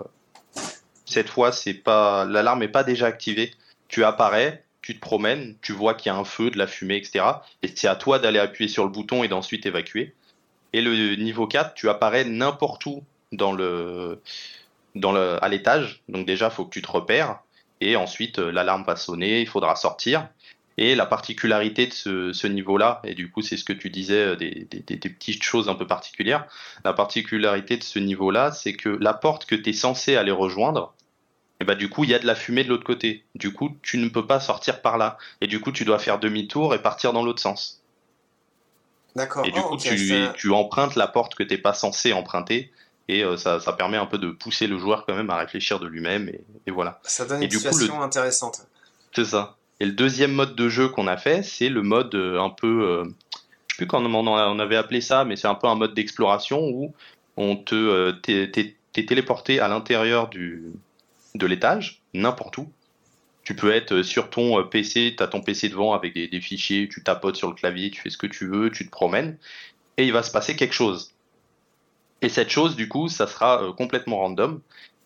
cette 1.07 1.29
fois 1.29 1.53
c'est 1.53 1.75
pas 1.75 2.25
l'alarme 2.25 2.61
n'est 2.61 2.69
pas 2.69 2.85
déjà 2.85 3.07
activée. 3.07 3.53
Tu 3.89 4.05
apparais, 4.05 4.65
tu 4.87 4.95
te 4.95 5.01
promènes, 5.01 5.57
tu 5.63 5.73
vois 5.73 5.95
qu'il 5.95 6.13
y 6.13 6.15
a 6.15 6.17
un 6.17 6.25
feu, 6.25 6.49
de 6.49 6.59
la 6.59 6.69
fumée, 6.69 6.97
etc. 6.97 7.25
Et 7.65 7.69
c'est 7.75 7.89
à 7.89 7.97
toi 7.97 8.21
d'aller 8.21 8.39
appuyer 8.39 8.69
sur 8.69 8.85
le 8.85 8.91
bouton 8.91 9.25
et 9.25 9.29
d'ensuite 9.29 9.67
évacuer. 9.67 10.15
Et 10.73 10.81
le 10.81 11.17
niveau 11.17 11.49
4, 11.49 11.75
tu 11.75 11.89
apparais 11.89 12.25
n'importe 12.25 12.87
où 12.87 13.03
dans 13.33 13.51
le 13.51 14.21
dans 14.95 15.17
à 15.17 15.49
l'étage. 15.49 16.03
Donc 16.09 16.25
déjà, 16.25 16.51
faut 16.51 16.65
que 16.65 16.71
tu 16.71 16.83
te 16.83 16.91
repères 16.91 17.41
et 17.81 17.97
ensuite 17.97 18.39
euh, 18.39 18.53
l'alarme 18.53 18.85
va 18.85 18.95
sonner, 18.95 19.41
il 19.41 19.49
faudra 19.49 19.75
sortir. 19.75 20.29
Et 20.79 20.95
la 20.95 21.07
particularité 21.07 21.89
de 21.89 22.33
ce, 22.33 22.47
niveau-là, 22.47 23.01
et 23.03 23.15
du 23.15 23.29
coup 23.29 23.43
c'est 23.43 23.57
ce 23.57 23.65
que 23.65 23.73
tu 23.73 23.91
disais, 23.91 24.21
euh, 24.21 24.37
des, 24.37 24.67
petites 24.67 25.43
choses 25.43 25.69
un 25.69 25.75
peu 25.75 25.89
particulières, 25.89 26.47
la 26.85 26.93
particularité 26.93 27.77
de 27.77 27.83
ce 27.83 27.99
niveau-là, 27.99 28.53
c'est 28.53 28.75
que 28.75 28.91
la 28.91 29.15
porte 29.15 29.47
que 29.47 29.57
tu 29.57 29.71
es 29.71 29.73
censé 29.73 30.15
aller 30.15 30.31
rejoindre, 30.31 30.95
et 31.61 31.65
bah 31.65 31.75
du 31.75 31.89
coup 31.89 32.05
il 32.05 32.11
y 32.11 32.15
a 32.15 32.19
de 32.19 32.27
la 32.27 32.35
fumée 32.35 32.65
de 32.65 32.69
l'autre 32.69 32.85
côté. 32.85 33.25
Du 33.35 33.53
coup 33.53 33.77
tu 33.83 33.99
ne 33.99 34.09
peux 34.09 34.27
pas 34.27 34.41
sortir 34.41 34.83
par 34.83 34.99
là. 34.99 35.19
Et 35.41 35.47
du 35.47 35.61
coup 35.61 35.73
tu 35.73 35.85
dois 35.85 35.99
faire 35.99 36.19
demi-tour 36.19 36.75
et 36.75 36.83
partir 36.83 37.13
dans 37.13 37.23
l'autre 37.23 37.41
sens. 37.41 37.83
D'accord. 39.15 39.47
Et 39.47 39.51
du 39.51 39.61
oh, 39.61 39.71
coup 39.71 39.77
tu, 39.79 40.29
tu, 40.37 40.51
empruntes 40.51 40.95
la 40.95 41.07
porte 41.07 41.35
que 41.35 41.43
tu 41.43 41.55
n'es 41.55 41.59
pas 41.59 41.73
censé 41.73 42.13
emprunter 42.13 42.71
et 43.09 43.23
euh, 43.23 43.37
ça, 43.37 43.61
ça, 43.61 43.73
permet 43.73 43.97
un 43.97 44.07
peu 44.07 44.19
de 44.19 44.31
pousser 44.31 44.67
le 44.67 44.79
joueur 44.79 45.07
quand 45.07 45.15
même 45.15 45.31
à 45.31 45.37
réfléchir 45.37 45.79
de 45.79 45.87
lui-même 45.87 46.29
et, 46.29 46.41
et, 46.67 46.71
voilà. 46.71 47.01
Ça 47.05 47.25
donne 47.25 47.43
une 47.43 47.51
situation 47.51 48.03
intéressante. 48.03 48.67
C'est 49.15 49.25
ça. 49.25 49.57
Et 49.79 49.87
le 49.87 49.93
deuxième 49.93 50.33
mode 50.33 50.57
de 50.57 50.69
jeu 50.69 50.89
qu'on 50.89 51.07
a 51.07 51.17
fait, 51.17 51.43
c'est 51.43 51.69
le 51.69 51.83
mode 51.83 52.15
euh, 52.15 52.41
un 52.41 52.51
peu, 52.51 52.83
euh, 52.83 53.05
je 53.69 53.75
sais 53.75 53.77
plus 53.79 53.87
comment 53.87 54.21
on 54.21 54.59
avait 54.59 54.77
appelé 54.77 55.01
ça, 55.01 55.25
mais 55.25 55.37
c'est 55.37 55.49
un 55.49 55.55
peu 55.55 55.69
un 55.69 55.77
mode 55.77 55.95
d'exploration 55.95 56.69
où 56.69 56.95
on 57.37 57.57
te 57.57 58.11
t'es 58.23 58.75
téléporté 58.93 59.61
à 59.61 59.69
l'intérieur 59.69 60.29
du 60.29 60.73
de 61.39 61.47
l'étage, 61.47 62.03
n'importe 62.15 62.59
où. 62.59 62.71
Tu 63.45 63.55
peux 63.55 63.73
être 63.73 64.03
sur 64.03 64.29
ton 64.29 64.63
PC, 64.65 65.15
tu 65.17 65.23
as 65.23 65.29
ton 65.29 65.41
PC 65.41 65.69
devant 65.69 65.93
avec 65.95 66.15
des, 66.15 66.41
fichiers, 66.41 66.89
tu 66.89 67.03
tapotes 67.03 67.37
sur 67.37 67.49
le 67.49 67.55
clavier, 67.55 67.91
tu 67.91 68.01
fais 68.01 68.11
ce 68.11 68.19
que 68.19 68.27
tu 68.27 68.49
veux, 68.49 68.71
tu 68.71 68.85
te 68.85 68.91
promènes, 68.91 69.39
et 69.97 70.05
il 70.05 70.13
va 70.13 70.25
se 70.25 70.33
passer 70.33 70.57
quelque 70.57 70.75
chose. 70.75 71.13
Et 72.23 72.29
cette 72.29 72.51
chose, 72.51 72.77
du 72.77 72.89
coup, 72.89 73.09
ça 73.09 73.27
sera 73.27 73.63
euh, 73.63 73.73
complètement 73.73 74.19
random 74.19 74.61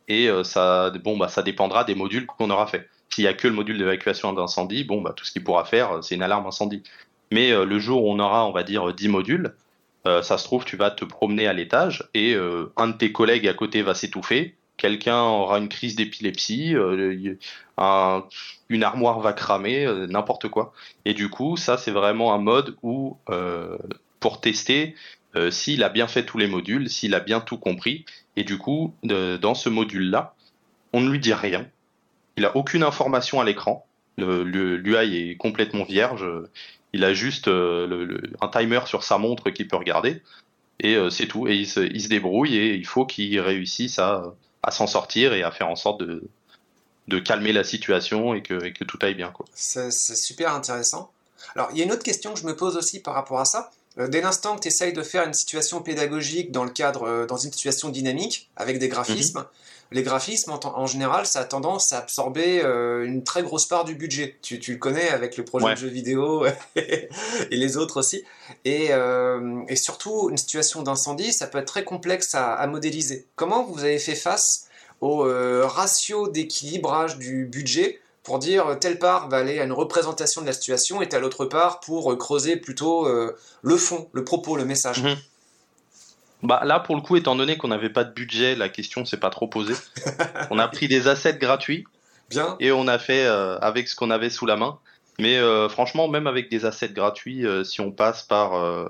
et 0.09 0.29
euh, 0.29 0.43
ça, 0.43 0.91
bon, 1.05 1.17
bah, 1.17 1.29
ça 1.29 1.43
dépendra 1.43 1.85
des 1.85 1.95
modules 1.95 2.27
qu'on 2.27 2.51
aura 2.51 2.67
fait. 2.67 2.89
S'il 3.11 3.25
y 3.25 3.29
a 3.29 3.35
que 3.35 3.49
le 3.49 3.55
module 3.55 3.77
d'évacuation 3.77 4.33
d'incendie, 4.33 4.85
bon, 4.85 5.03
bah, 5.03 5.13
tout 5.15 5.25
ce 5.25 5.33
qu'il 5.33 5.45
pourra 5.45 5.65
faire, 5.65 5.93
euh, 5.93 6.03
c'est 6.03 6.15
une 6.15 6.23
alarme 6.23 6.47
incendie. 6.47 6.83
Mais 7.33 7.53
le 7.53 7.79
jour 7.79 8.05
où 8.05 8.11
on 8.11 8.19
aura, 8.19 8.45
on 8.45 8.51
va 8.51 8.65
dire, 8.65 8.93
10 8.93 9.07
modules, 9.07 9.55
ça 10.05 10.37
se 10.37 10.43
trouve, 10.43 10.65
tu 10.65 10.77
vas 10.77 10.91
te 10.91 11.05
promener 11.05 11.47
à 11.47 11.53
l'étage 11.53 12.11
et 12.13 12.35
un 12.77 12.89
de 12.89 12.93
tes 12.95 13.13
collègues 13.13 13.47
à 13.47 13.55
côté 13.55 13.83
va 13.83 13.95
s'étouffer, 13.95 14.57
quelqu'un 14.81 15.23
aura 15.23 15.59
une 15.59 15.69
crise 15.69 15.95
d'épilepsie, 15.95 16.75
une 17.77 18.83
armoire 18.83 19.21
va 19.21 19.33
cramer, 19.33 19.87
n'importe 20.09 20.49
quoi. 20.49 20.73
Et 21.05 21.15
du 21.15 21.29
coup, 21.29 21.57
ça, 21.57 21.77
c'est 21.77 21.91
vraiment 21.91 22.35
un 22.35 22.39
mode 22.39 22.77
où, 22.83 23.19
pour 24.21 24.41
tester, 24.41 24.95
euh, 25.37 25.51
s'il 25.51 25.85
a 25.85 25.89
bien 25.89 26.09
fait 26.09 26.25
tous 26.25 26.39
les 26.39 26.47
modules, 26.47 26.89
s'il 26.89 27.15
a 27.15 27.21
bien 27.21 27.41
tout 27.41 27.59
compris. 27.59 28.05
Et 28.37 28.45
du 28.45 28.59
coup, 28.59 28.95
dans 29.03 29.55
ce 29.55 29.69
module-là, 29.69 30.35
on 30.93 31.01
ne 31.01 31.11
lui 31.11 31.21
dit 31.21 31.35
rien. 31.35 31.67
Il 32.37 32.45
a 32.45 32.57
aucune 32.57 32.83
information 32.83 33.41
à 33.41 33.45
l'écran. 33.45 33.87
L'UI 34.19 35.17
est 35.17 35.37
complètement 35.37 35.85
vierge. 35.85 36.27
Il 36.93 37.05
a 37.05 37.15
juste 37.15 37.49
euh, 37.49 38.21
un 38.41 38.49
timer 38.49 38.81
sur 38.87 39.05
sa 39.05 39.19
montre 39.19 39.51
qu'il 39.51 39.69
peut 39.69 39.77
regarder. 39.77 40.23
Et 40.81 40.97
euh, 40.97 41.11
c'est 41.11 41.27
tout. 41.27 41.47
Et 41.47 41.57
il 41.57 41.67
se, 41.67 41.81
débrouille 42.09 42.57
et 42.57 42.75
il 42.75 42.87
faut 42.87 43.07
qu'il 43.07 43.39
réussisse 43.41 43.99
à, 43.99 44.35
s'en 44.71 44.87
sortir 44.87 45.33
et 45.33 45.43
à 45.43 45.51
faire 45.51 45.69
en 45.69 45.77
sorte 45.77 46.03
de, 46.03 46.29
calmer 47.25 47.53
la 47.53 47.65
situation 47.65 48.35
et 48.35 48.43
que, 48.43 48.65
et 48.65 48.73
que 48.73 48.85
tout 48.85 48.99
aille 49.03 49.15
bien. 49.15 49.33
C'est 49.55 49.91
super 49.91 50.55
intéressant. 50.55 51.11
Alors, 51.57 51.69
il 51.73 51.79
y 51.79 51.83
a 51.83 51.85
une 51.85 51.93
autre 51.93 52.03
question 52.03 52.35
que 52.35 52.39
je 52.39 52.47
me 52.47 52.55
pose 52.55 52.77
aussi 52.77 53.01
par 53.01 53.15
rapport 53.15 53.41
à 53.41 53.45
ça. 53.45 53.71
Euh, 53.99 54.07
dès 54.07 54.21
l'instant 54.21 54.57
que 54.57 54.63
tu 54.63 54.69
essayes 54.69 54.93
de 54.93 55.03
faire 55.03 55.27
une 55.27 55.35
situation 55.35 55.83
pédagogique 55.83 56.53
dans 56.53 56.65
le 56.65 56.71
cadre, 56.71 57.05
euh, 57.05 57.27
dans 57.27 57.37
une 57.37 57.53
situation 57.53 57.89
dynamique, 57.89 58.49
avec 58.57 58.79
des 58.79 58.89
graphismes, 58.89 59.41
mhm. 59.41 59.47
Les 59.93 60.03
graphismes 60.03 60.53
en, 60.53 60.87
général, 60.87 61.27
ça 61.27 61.41
a 61.41 61.45
tendance 61.45 61.93
à 61.93 61.99
absorber 61.99 62.63
euh, 62.63 63.05
une 63.05 63.25
très 63.25 63.43
grosse 63.43 63.67
part 63.67 63.85
du 63.85 63.95
budget. 63.95 64.37
Tu, 64.43 64.61
le 64.69 64.77
connais 64.77 65.11
avec 65.11 65.37
le 65.37 65.45
projet 65.45 65.71
de 65.71 65.79
jeu 65.79 65.89
vidéo 65.89 66.47
et 66.77 67.09
les 67.51 67.77
autres 67.77 67.99
aussi. 67.99 68.25
Et, 68.65 68.91
surtout, 69.77 70.31
une 70.31 70.37
situation 70.37 70.83
d'incendie, 70.83 71.33
ça 71.33 71.47
peut 71.47 71.59
être 71.59 71.67
très 71.67 71.85
complexe 71.85 72.35
à, 72.35 72.67
modéliser. 72.67 73.27
Comment 73.37 73.65
vous 73.65 73.85
avez 73.85 73.99
fait 73.99 74.15
face 74.15 74.69
au 75.01 75.25
ratio 75.67 76.29
d'équilibrage 76.29 77.19
du 77.19 77.47
budget 77.47 78.01
pour 78.23 78.39
dire 78.39 78.67
euh, 78.69 78.75
telle 78.75 78.99
part 78.99 79.29
va 79.29 79.39
aller 79.39 79.59
à 79.59 79.65
une 79.65 79.73
représentation 79.73 80.41
de 80.43 80.47
la 80.47 80.53
situation 80.53 81.03
et 81.03 81.09
telle 81.09 81.25
autre 81.25 81.47
part 81.47 81.81
pour 81.81 82.13
euh, 82.13 82.17
creuser 82.17 82.57
plutôt 82.57 83.07
euh, 83.07 83.37
le 83.63 83.77
fond, 83.77 84.09
le 84.13 84.25
propos, 84.25 84.57
le 84.57 84.65
message? 84.65 85.03
Mhm. 85.03 85.17
Bah 86.43 86.63
là, 86.65 86.81
pour 86.81 86.97
le 86.97 87.03
coup, 87.03 87.17
étant 87.17 87.37
donné 87.37 87.57
qu'on 87.57 87.69
n'avait 87.69 87.91
pas 87.91 88.05
de 88.05 88.13
budget, 88.13 88.55
la 88.55 88.69
question 88.69 89.05
s'est 89.05 89.19
pas 89.19 89.31
trop 89.31 89.47
posée. 89.47 89.75
on 90.51 90.59
a 90.59 90.69
pris 90.69 90.89
des 90.89 91.09
assets 91.09 91.39
gratuits. 91.39 91.85
Bien. 92.31 92.57
Et 92.61 92.73
on 92.73 92.87
a 92.87 92.99
fait 92.99 93.27
avec 93.27 93.89
ce 93.89 93.97
qu'on 93.97 94.11
avait 94.11 94.31
sous 94.31 94.47
la 94.47 94.57
main. 94.57 94.79
Mais 95.19 95.39
franchement, 95.69 96.09
même 96.09 96.27
avec 96.27 96.49
des 96.49 96.65
assets 96.65 96.91
gratuits, 96.91 97.45
si 97.65 97.81
on 97.81 97.91
passe 97.91 98.23
par 98.23 98.89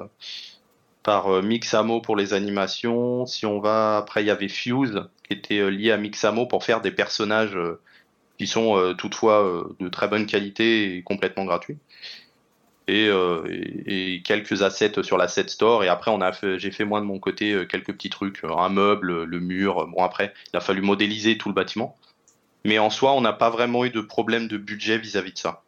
par 1.03 1.43
Mixamo 1.43 2.03
pour 2.03 2.17
les 2.17 2.35
animations, 2.35 3.25
si 3.25 3.47
on 3.47 3.59
va 3.59 3.97
après, 3.97 4.23
il 4.23 4.27
y 4.27 4.31
avait 4.31 4.49
Fuse 4.49 5.05
qui 5.27 5.33
était 5.33 5.71
lié 5.71 5.91
à 5.91 5.97
Mixamo 5.97 6.47
pour 6.47 6.65
faire 6.65 6.83
des 6.83 6.91
personnages 6.91 7.57
qui 8.41 8.47
sont 8.47 8.79
euh, 8.79 8.95
toutefois 8.95 9.45
euh, 9.45 9.77
de 9.81 9.91
très 9.91 10.09
bonne 10.09 10.25
qualité 10.25 10.97
et 10.97 11.03
complètement 11.03 11.45
gratuits. 11.45 11.77
Euh, 12.91 13.45
et, 13.87 14.23
quelques 14.23 14.63
assets 14.63 15.03
sur 15.03 15.17
l'asset 15.17 15.49
store. 15.49 15.85
Et 15.85 15.89
après, 15.89 16.11
on 16.11 16.21
a 16.21 16.33
j'ai 16.59 16.71
fait 16.71 16.85
moi 16.85 17.01
de 17.01 17.07
mon 17.07 17.19
côté 17.19 17.67
quelques 17.69 17.93
petits 17.93 18.11
trucs, 18.11 18.43
un 18.45 18.69
meuble, 18.69 19.25
le 19.25 19.41
mur. 19.41 19.87
Bon, 19.89 20.03
après, 20.03 20.33
il 20.53 20.57
a 20.57 20.61
fallu 20.61 20.83
modéliser 20.83 21.39
tout 21.39 21.49
le 21.49 21.55
bâtiment. 21.55 21.97
Mais 22.65 22.79
en 22.79 22.91
soi, 22.91 23.13
on 23.13 23.21
n'a 23.21 23.33
pas 23.33 23.51
vraiment 23.51 23.85
eu 23.85 23.91
de 23.91 24.01
problème 24.01 24.49
de 24.49 24.59
budget 24.59 24.99
vis-à-vis 24.99 25.33
de 25.33 25.39
ça. 25.39 25.63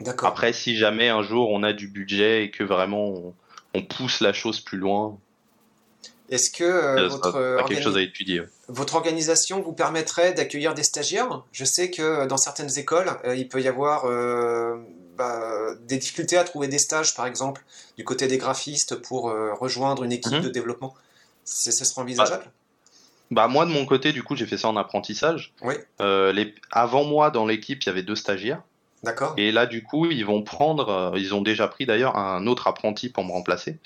D'accord. 0.00 0.28
Après, 0.28 0.52
si 0.52 0.76
jamais 0.76 1.08
un 1.08 1.22
jour 1.22 1.50
on 1.50 1.62
a 1.62 1.72
du 1.72 1.86
budget 1.86 2.44
et 2.44 2.50
que 2.50 2.64
vraiment 2.64 3.34
on 3.74 3.82
pousse 3.82 4.20
la 4.20 4.32
chose 4.32 4.60
plus 4.60 4.78
loin, 4.78 5.18
est-ce 6.30 6.50
que 6.50 6.62
euh, 6.62 7.08
votre, 8.68 8.94
organisation 8.94 9.60
vous 9.60 9.72
permettrait 9.72 10.32
d'accueillir 10.32 10.74
des 10.74 10.84
stagiaires? 10.84 11.42
Je 11.50 11.64
sais 11.64 11.90
que 11.90 12.26
dans 12.26 12.36
certaines 12.36 12.78
écoles, 12.78 13.10
euh, 13.24 13.34
il 13.34 13.48
peut 13.48 13.60
y 13.60 13.66
avoir 13.66 14.04
euh, 14.04 14.76
bah, 15.20 15.74
des 15.86 15.98
difficultés 15.98 16.36
à 16.36 16.44
trouver 16.44 16.68
des 16.68 16.78
stages, 16.78 17.14
par 17.14 17.26
exemple, 17.26 17.62
du 17.96 18.04
côté 18.04 18.26
des 18.26 18.38
graphistes 18.38 18.96
pour 18.96 19.32
rejoindre 19.60 20.04
une 20.04 20.12
équipe 20.12 20.32
mhm. 20.32 20.42
de 20.42 20.48
développement 20.48 20.94
Ce 21.44 21.70
sera 21.70 22.02
envisageable? 22.02 22.44
Bah, 23.30 23.46
moi 23.46 23.64
de 23.66 23.70
mon 23.70 23.86
côté, 23.86 24.12
du 24.12 24.22
coup, 24.22 24.34
j'ai 24.34 24.46
fait 24.46 24.56
ça 24.56 24.68
en 24.68 24.76
apprentissage. 24.76 25.52
Oui. 25.62 25.74
les... 26.00 26.54
Avant 26.70 27.04
moi, 27.04 27.30
dans 27.30 27.46
l'équipe, 27.46 27.82
il 27.82 27.86
y 27.86 27.90
avait 27.90 28.02
deux 28.02 28.16
stagiaires. 28.16 28.62
D'accord. 29.02 29.34
Et 29.36 29.52
là, 29.52 29.66
du 29.66 29.82
coup, 29.82 30.06
ils 30.06 30.24
vont 30.24 30.42
prendre, 30.42 31.14
ils 31.16 31.34
ont 31.34 31.42
déjà 31.42 31.68
pris 31.68 31.86
d'ailleurs 31.86 32.16
un 32.16 32.46
autre 32.46 32.66
apprenti 32.66 33.08
pour 33.08 33.24
me 33.24 33.32
remplacer. 33.32 33.78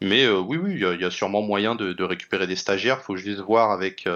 Mais 0.00 0.28
oui, 0.28 0.58
oui, 0.58 0.72
il 0.74 1.00
y, 1.00 1.04
a 1.04 1.10
sûrement 1.10 1.42
moyen 1.42 1.74
de, 1.74 1.92
de 1.92 2.04
récupérer 2.04 2.46
des 2.46 2.56
stagiaires. 2.56 2.98
Il 3.00 3.04
faut 3.04 3.16
juste 3.16 3.40
voir 3.40 3.70
avec 3.70 4.06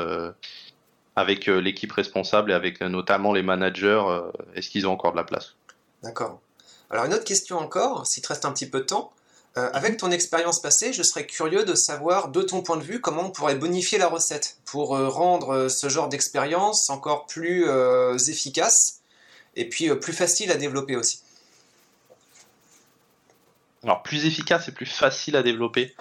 avec 1.19 1.49
euh, 1.49 1.61
l'équipe 1.61 1.93
responsable 1.93 2.53
et 2.53 2.55
avec 2.55 2.81
euh, 2.81 2.89
notamment 2.89 3.33
les 3.33 3.43
managers, 3.43 4.03
euh, 4.07 4.31
est-ce 4.55 4.71
qu'ils 4.71 4.87
ont 4.87 4.93
encore 4.93 5.13
de 5.13 5.17
la 5.17 5.25
place 5.25 5.57
D'accord. 6.03 6.41
Alors 6.91 7.05
une 7.05 7.15
autre 7.15 7.25
question 7.25 7.59
encore, 7.59 8.07
s'il 8.07 8.23
te 8.23 8.29
reste 8.29 8.45
un 8.45 8.53
petit 8.53 8.69
peu 8.69 8.81
de 8.81 8.85
temps. 8.85 9.13
avec 9.55 9.97
ton 9.97 10.13
expérience 10.13 10.61
passée, 10.63 10.93
je 10.93 11.03
serais 11.03 11.27
curieux 11.27 11.65
de 11.65 11.75
savoir, 11.75 12.29
de 12.29 12.43
ton 12.43 12.63
point 12.63 12.77
de 12.77 12.83
vue, 12.83 13.01
comment 13.01 13.27
on 13.27 13.31
pourrait 13.31 13.57
bonifier 13.57 13.99
la 13.99 14.07
recette 14.07 14.59
pour 14.65 14.91
rendre 14.91 15.69
ce 15.69 15.89
genre 15.89 16.09
d'expérience 16.09 16.91
encore 16.91 17.27
plus 17.27 17.67
efficace 18.29 19.01
et 19.57 19.69
puis 19.69 19.93
plus 19.97 20.13
facile 20.13 20.53
à 20.53 20.57
développer 20.57 20.95
aussi. 20.95 21.23
Alors 23.83 24.03
plus 24.03 24.27
efficace 24.27 24.69
et 24.69 24.73
plus 24.73 24.87
facile 24.87 25.37
à 25.37 25.43
développer. 25.43 25.95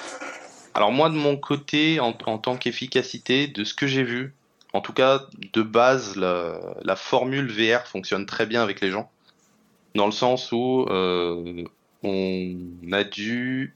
Alors 0.74 0.92
moi 0.92 1.10
de 1.10 1.16
mon 1.16 1.38
côté, 1.38 2.00
en 2.00 2.14
tant 2.14 2.58
qu'efficacité, 2.58 3.48
de 3.48 3.64
ce 3.64 3.74
que 3.74 3.88
j'ai 3.88 4.04
vu, 4.04 4.34
en 4.74 4.82
tout 4.82 4.94
cas, 4.94 5.26
de 5.54 5.62
base, 5.62 6.16
la, 6.16 6.96
formule 6.96 7.52
VR 7.52 7.88
fonctionne 7.88 8.26
très 8.26 8.46
bien 8.46 8.62
avec 8.62 8.82
les 8.82 8.92
gens. 8.92 9.10
Dans 9.98 10.06
le 10.06 10.12
sens 10.12 10.52
où 10.52 10.86
euh, 10.90 11.64
on 12.04 12.56
a 12.92 13.04
dû. 13.04 13.74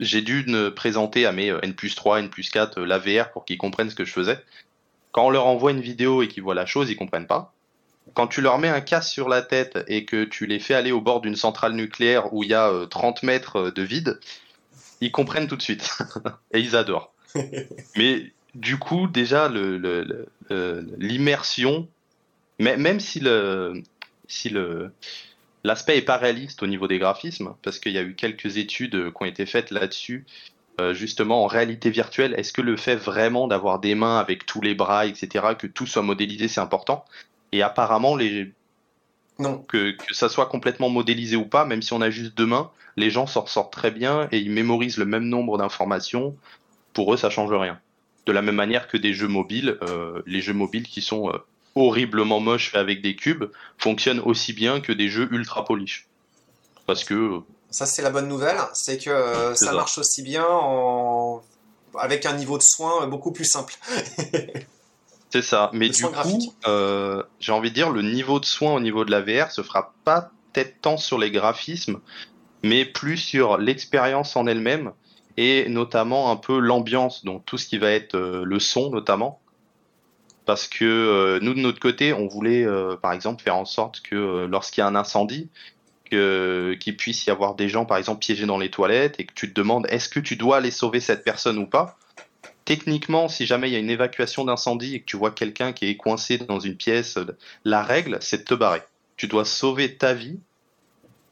J'ai 0.00 0.20
dû 0.20 0.44
me 0.46 0.68
présenter 0.74 1.24
à 1.24 1.32
mes 1.32 1.46
N 1.46 1.74
3, 1.74 2.20
N 2.20 2.28
4 2.28 2.82
la 2.82 2.98
VR 2.98 3.30
pour 3.32 3.46
qu'ils 3.46 3.56
comprennent 3.56 3.88
ce 3.88 3.94
que 3.94 4.04
je 4.04 4.12
faisais. 4.12 4.38
Quand 5.12 5.26
on 5.26 5.30
leur 5.30 5.46
envoie 5.46 5.70
une 5.70 5.80
vidéo 5.80 6.22
et 6.22 6.28
qu'ils 6.28 6.42
voient 6.42 6.54
la 6.54 6.66
chose, 6.66 6.90
ils 6.90 6.96
comprennent 6.96 7.26
pas. 7.26 7.54
Quand 8.12 8.26
tu 8.26 8.42
leur 8.42 8.58
mets 8.58 8.68
un 8.68 8.82
casque 8.82 9.10
sur 9.10 9.30
la 9.30 9.40
tête 9.40 9.78
et 9.86 10.04
que 10.04 10.24
tu 10.24 10.44
les 10.44 10.58
fais 10.58 10.74
aller 10.74 10.92
au 10.92 11.00
bord 11.00 11.22
d'une 11.22 11.36
centrale 11.36 11.72
nucléaire 11.72 12.34
où 12.34 12.42
il 12.42 12.50
y 12.50 12.54
a 12.54 12.70
30 12.90 13.24
euh, 13.24 13.26
mètres 13.26 13.70
de 13.70 13.82
vide, 13.82 14.20
ils 15.00 15.10
comprennent 15.10 15.46
tout 15.46 15.56
de 15.56 15.62
suite. 15.62 15.96
et 16.52 16.60
ils 16.60 16.76
adorent. 16.76 17.14
Mais 17.96 18.30
du 18.54 18.78
coup, 18.78 19.06
déjà, 19.06 19.50
l'immersion, 20.98 21.88
même 22.58 23.00
si 23.00 23.20
le, 23.20 23.82
si 24.28 24.50
le, 24.50 24.92
l'aspect 25.64 25.98
est 25.98 26.02
pas 26.02 26.16
réaliste 26.16 26.62
au 26.62 26.66
niveau 26.66 26.88
des 26.88 26.98
graphismes, 26.98 27.54
parce 27.62 27.78
qu'il 27.78 27.92
y 27.92 27.98
a 27.98 28.02
eu 28.02 28.14
quelques 28.14 28.56
études 28.56 29.12
qui 29.12 29.22
ont 29.22 29.26
été 29.26 29.46
faites 29.46 29.70
là-dessus, 29.70 30.26
euh, 30.80 30.94
justement 30.94 31.44
en 31.44 31.46
réalité 31.46 31.90
virtuelle, 31.90 32.34
est-ce 32.36 32.52
que 32.52 32.62
le 32.62 32.76
fait 32.76 32.96
vraiment 32.96 33.46
d'avoir 33.46 33.78
des 33.78 33.94
mains 33.94 34.18
avec 34.18 34.46
tous 34.46 34.60
les 34.60 34.74
bras, 34.74 35.06
etc., 35.06 35.54
que 35.58 35.66
tout 35.66 35.86
soit 35.86 36.02
modélisé, 36.02 36.48
c'est 36.48 36.60
important? 36.60 37.04
Et 37.52 37.62
apparemment, 37.62 38.16
les... 38.16 38.52
non. 39.38 39.58
Que, 39.58 39.90
que 39.90 40.14
ça 40.14 40.28
soit 40.28 40.46
complètement 40.46 40.88
modélisé 40.88 41.36
ou 41.36 41.44
pas, 41.44 41.64
même 41.64 41.82
si 41.82 41.92
on 41.92 42.00
a 42.00 42.10
juste 42.10 42.36
deux 42.36 42.46
mains, 42.46 42.70
les 42.96 43.10
gens 43.10 43.26
s'en 43.26 43.46
sortent 43.46 43.72
très 43.72 43.90
bien 43.90 44.28
et 44.32 44.38
ils 44.38 44.50
mémorisent 44.50 44.96
le 44.96 45.04
même 45.04 45.24
nombre 45.24 45.58
d'informations. 45.58 46.36
Pour 46.94 47.12
eux, 47.12 47.16
ça 47.16 47.30
change 47.30 47.52
rien. 47.52 47.78
De 48.26 48.32
la 48.32 48.42
même 48.42 48.54
manière 48.54 48.88
que 48.88 48.96
des 48.96 49.14
jeux 49.14 49.28
mobiles, 49.28 49.78
euh, 49.82 50.22
les 50.26 50.40
jeux 50.40 50.52
mobiles 50.52 50.84
qui 50.84 51.02
sont 51.02 51.32
euh, 51.76 51.80
horriblement 51.80 52.40
moches 52.40 52.74
avec 52.74 53.02
des 53.02 53.16
cubes 53.16 53.44
fonctionnent 53.78 54.20
aussi 54.20 54.52
bien 54.52 54.80
que 54.80 54.92
des 54.92 55.08
jeux 55.08 55.28
ultra 55.32 55.64
polish. 55.64 56.06
Parce 56.86 57.04
que. 57.04 57.14
Euh, 57.14 57.40
ça, 57.70 57.86
c'est 57.86 58.02
la 58.02 58.10
bonne 58.10 58.28
nouvelle, 58.28 58.58
c'est 58.74 58.98
que 58.98 59.54
ça, 59.54 59.72
marche 59.72 59.96
aussi 59.96 60.22
bien 60.22 60.44
en... 60.46 61.42
avec 61.98 62.26
un 62.26 62.34
niveau 62.34 62.58
de 62.58 62.62
soin 62.62 63.06
beaucoup 63.06 63.32
plus 63.32 63.46
simple. 63.46 63.74
c'est 65.32 65.40
ça. 65.40 65.70
Mais 65.72 65.88
du 65.88 66.04
coup, 66.04 66.52
j'ai 67.40 67.52
envie 67.52 67.70
de 67.70 67.74
dire, 67.74 67.90
le 67.90 68.02
niveau 68.02 68.40
de 68.40 68.44
soin 68.44 68.74
au 68.74 68.80
niveau 68.80 69.06
de 69.06 69.10
la 69.10 69.22
VR 69.22 69.50
se 69.50 69.62
fera 69.62 69.94
pas 70.04 70.30
peut-être 70.52 70.82
tant 70.82 70.98
sur 70.98 71.18
les 71.18 71.30
graphismes, 71.30 72.00
mais 72.62 72.84
plus 72.84 73.16
sur 73.16 73.56
l'expérience 73.56 74.36
en 74.36 74.46
elle-même 74.46 74.92
et 75.36 75.68
notamment 75.68 76.30
un 76.30 76.36
peu 76.36 76.58
l'ambiance, 76.58 77.24
donc 77.24 77.44
tout 77.46 77.58
ce 77.58 77.66
qui 77.66 77.78
va 77.78 77.90
être 77.90 78.14
euh, 78.14 78.44
le 78.44 78.58
son 78.58 78.90
notamment. 78.90 79.40
Parce 80.44 80.66
que 80.66 80.84
euh, 80.84 81.38
nous 81.40 81.54
de 81.54 81.60
notre 81.60 81.80
côté, 81.80 82.12
on 82.12 82.26
voulait 82.26 82.64
euh, 82.64 82.96
par 82.96 83.12
exemple 83.12 83.42
faire 83.42 83.56
en 83.56 83.64
sorte 83.64 84.00
que 84.00 84.46
lorsqu'il 84.46 84.80
y 84.80 84.84
a 84.84 84.88
un 84.88 84.94
incendie, 84.94 85.48
qu'il 86.10 86.96
puisse 86.98 87.24
y 87.24 87.30
avoir 87.30 87.54
des 87.54 87.70
gens 87.70 87.86
par 87.86 87.96
exemple 87.96 88.18
piégés 88.18 88.44
dans 88.44 88.58
les 88.58 88.70
toilettes 88.70 89.18
et 89.18 89.24
que 89.24 89.32
tu 89.32 89.48
te 89.48 89.58
demandes 89.58 89.86
est-ce 89.88 90.10
que 90.10 90.20
tu 90.20 90.36
dois 90.36 90.58
aller 90.58 90.70
sauver 90.70 91.00
cette 91.00 91.24
personne 91.24 91.56
ou 91.56 91.66
pas? 91.66 91.96
Techniquement, 92.66 93.28
si 93.28 93.46
jamais 93.46 93.70
il 93.70 93.72
y 93.72 93.76
a 93.76 93.78
une 93.78 93.88
évacuation 93.88 94.44
d'incendie 94.44 94.96
et 94.96 95.00
que 95.00 95.06
tu 95.06 95.16
vois 95.16 95.30
quelqu'un 95.30 95.72
qui 95.72 95.86
est 95.86 95.96
coincé 95.96 96.36
dans 96.36 96.60
une 96.60 96.76
pièce, 96.76 97.18
la 97.64 97.82
règle 97.82 98.18
c'est 98.20 98.38
de 98.38 98.44
te 98.44 98.54
barrer. 98.54 98.82
Tu 99.16 99.26
dois 99.26 99.46
sauver 99.46 99.96
ta 99.96 100.12
vie 100.12 100.38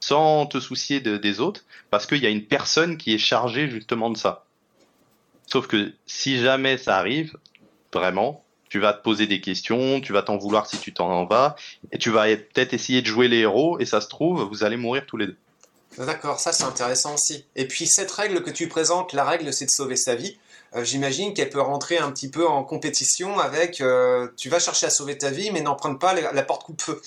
sans 0.01 0.47
te 0.47 0.59
soucier 0.59 0.99
des 0.99 1.39
autres, 1.39 1.63
parce 1.91 2.07
qu'il 2.07 2.17
y 2.17 2.25
a 2.25 2.29
une 2.29 2.45
personne 2.45 2.97
qui 2.97 3.13
est 3.13 3.19
chargée 3.19 3.69
justement 3.69 4.09
de 4.09 4.17
ça. 4.17 4.45
Sauf 5.45 5.67
que 5.67 5.93
si 6.05 6.39
jamais 6.39 6.77
ça 6.77 6.97
arrive, 6.97 7.37
vraiment, 7.93 8.43
tu 8.71 8.79
vas 8.79 8.93
te 8.93 9.03
poser 9.03 9.27
des 9.27 9.41
questions, 9.41 9.99
tu 9.99 10.13
vas 10.13 10.21
t'en 10.21 10.37
vouloir 10.37 10.65
si 10.65 10.77
tu 10.77 10.93
t'en 10.93 11.25
vas, 11.25 11.57
et 11.91 11.97
tu 11.97 12.09
vas 12.09 12.23
peut-être 12.23 12.73
essayer 12.73 13.01
de 13.01 13.05
jouer 13.05 13.27
les 13.27 13.39
héros, 13.39 13.77
et 13.81 13.85
ça 13.85 13.99
se 13.99 14.07
trouve, 14.07 14.43
vous 14.43 14.63
allez 14.63 14.77
mourir 14.77 15.03
tous 15.05 15.17
les 15.17 15.27
deux. 15.27 15.35
D'accord, 15.97 16.39
ça 16.39 16.53
c'est 16.53 16.63
intéressant 16.63 17.15
aussi. 17.15 17.45
Et 17.57 17.67
puis 17.67 17.85
cette 17.85 18.09
règle 18.09 18.41
que 18.41 18.49
tu 18.49 18.69
présentes, 18.69 19.11
la 19.11 19.25
règle 19.25 19.51
c'est 19.51 19.65
de 19.65 19.71
sauver 19.71 19.97
sa 19.97 20.15
vie. 20.15 20.37
Euh, 20.73 20.85
j'imagine 20.85 21.33
qu'elle 21.33 21.49
peut 21.49 21.59
rentrer 21.59 21.97
un 21.97 22.09
petit 22.13 22.29
peu 22.29 22.47
en 22.47 22.63
compétition 22.63 23.39
avec 23.39 23.81
euh, 23.81 24.29
tu 24.37 24.47
vas 24.47 24.59
chercher 24.59 24.85
à 24.85 24.89
sauver 24.89 25.17
ta 25.17 25.31
vie, 25.31 25.51
mais 25.51 25.59
n'emprunte 25.59 25.99
pas 25.99 26.13
la 26.13 26.43
porte 26.43 26.63
coupe-feu. 26.63 27.01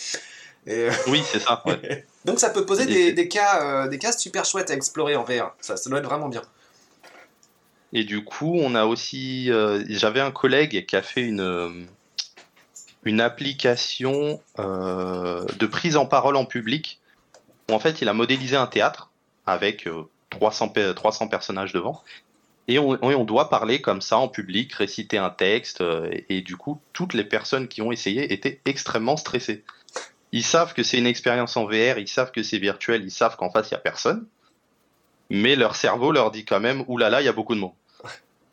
Euh, 0.69 0.93
oui, 1.07 1.23
c'est 1.33 1.41
ça. 1.41 1.65
Donc 2.27 2.41
ça 2.41 2.51
peut 2.51 2.67
poser 2.67 3.15
des, 3.15 3.29
cas, 3.29 3.89
des 3.89 3.97
cas 3.97 4.13
super 4.13 4.45
chouettes 4.45 4.71
à 4.71 4.75
explorer 4.75 5.17
en 5.17 5.25
VR. 5.25 5.55
Ça, 5.63 5.79
ça 5.79 5.89
doit 5.89 6.01
être 6.01 6.05
vraiment 6.05 6.29
bien. 6.29 6.43
Et 7.95 8.05
du 8.05 8.25
coup, 8.25 8.59
on 8.61 8.75
a 8.75 8.85
aussi. 8.85 9.51
Euh, 9.51 9.83
j'avais 9.89 10.21
un 10.21 10.31
collègue 10.31 10.85
qui 10.87 10.97
a 10.97 11.03
fait 11.03 11.23
une, 11.23 11.87
une 13.05 13.21
application 13.21 14.41
de 14.59 15.67
prise 15.67 15.97
en 15.97 16.07
parole 16.07 16.37
en 16.37 16.45
public. 16.45 17.01
En 17.71 17.79
fait, 17.79 18.03
il 18.03 18.09
a 18.09 18.13
modélisé 18.13 18.57
un 18.57 18.67
théâtre 18.67 19.11
avec 19.47 19.89
300, 20.31 20.73
300 20.95 21.29
personnages 21.29 21.73
devant. 21.73 22.03
Et 22.67 22.79
on, 22.79 22.99
on, 23.03 23.25
doit 23.25 23.51
parler 23.51 23.81
comme 23.81 24.01
ça 24.01 24.17
en 24.17 24.29
public, 24.29 24.73
réciter 24.73 25.19
un 25.19 25.31
texte. 25.31 25.83
et 26.29 26.41
du 26.41 26.57
coup, 26.57 26.81
toutes 26.93 27.15
les 27.15 27.25
personnes 27.25 27.69
qui 27.69 27.81
ont 27.81 27.93
essayé 27.93 28.33
étaient 28.33 28.61
extrêmement 28.65 29.17
stressées 29.17 29.65
ils 30.35 30.43
savent 30.43 30.75
que 30.75 30.83
c'est 30.83 30.99
une 30.99 31.07
expérience 31.07 31.57
en 31.57 31.65
VR, 31.65 31.97
ils 31.99 32.09
savent 32.09 32.33
que 32.33 32.43
c'est 32.43 32.59
virtuel, 32.59 33.05
ils 33.05 33.13
savent 33.13 33.37
qu'en 33.37 33.51
face 33.51 33.71
il 33.71 33.75
y 33.75 33.77
a 33.77 33.79
personne, 33.79 34.27
mais 35.31 35.55
leur 35.55 35.77
cerveau 35.77 36.11
leur 36.11 36.33
dit 36.33 36.45
quand 36.45 36.59
même 36.59 36.85
oulala, 36.89 37.23
il 37.23 37.25
y 37.25 37.29
a 37.29 37.33
beaucoup 37.33 37.55
de 37.55 37.61
monde. 37.61 37.73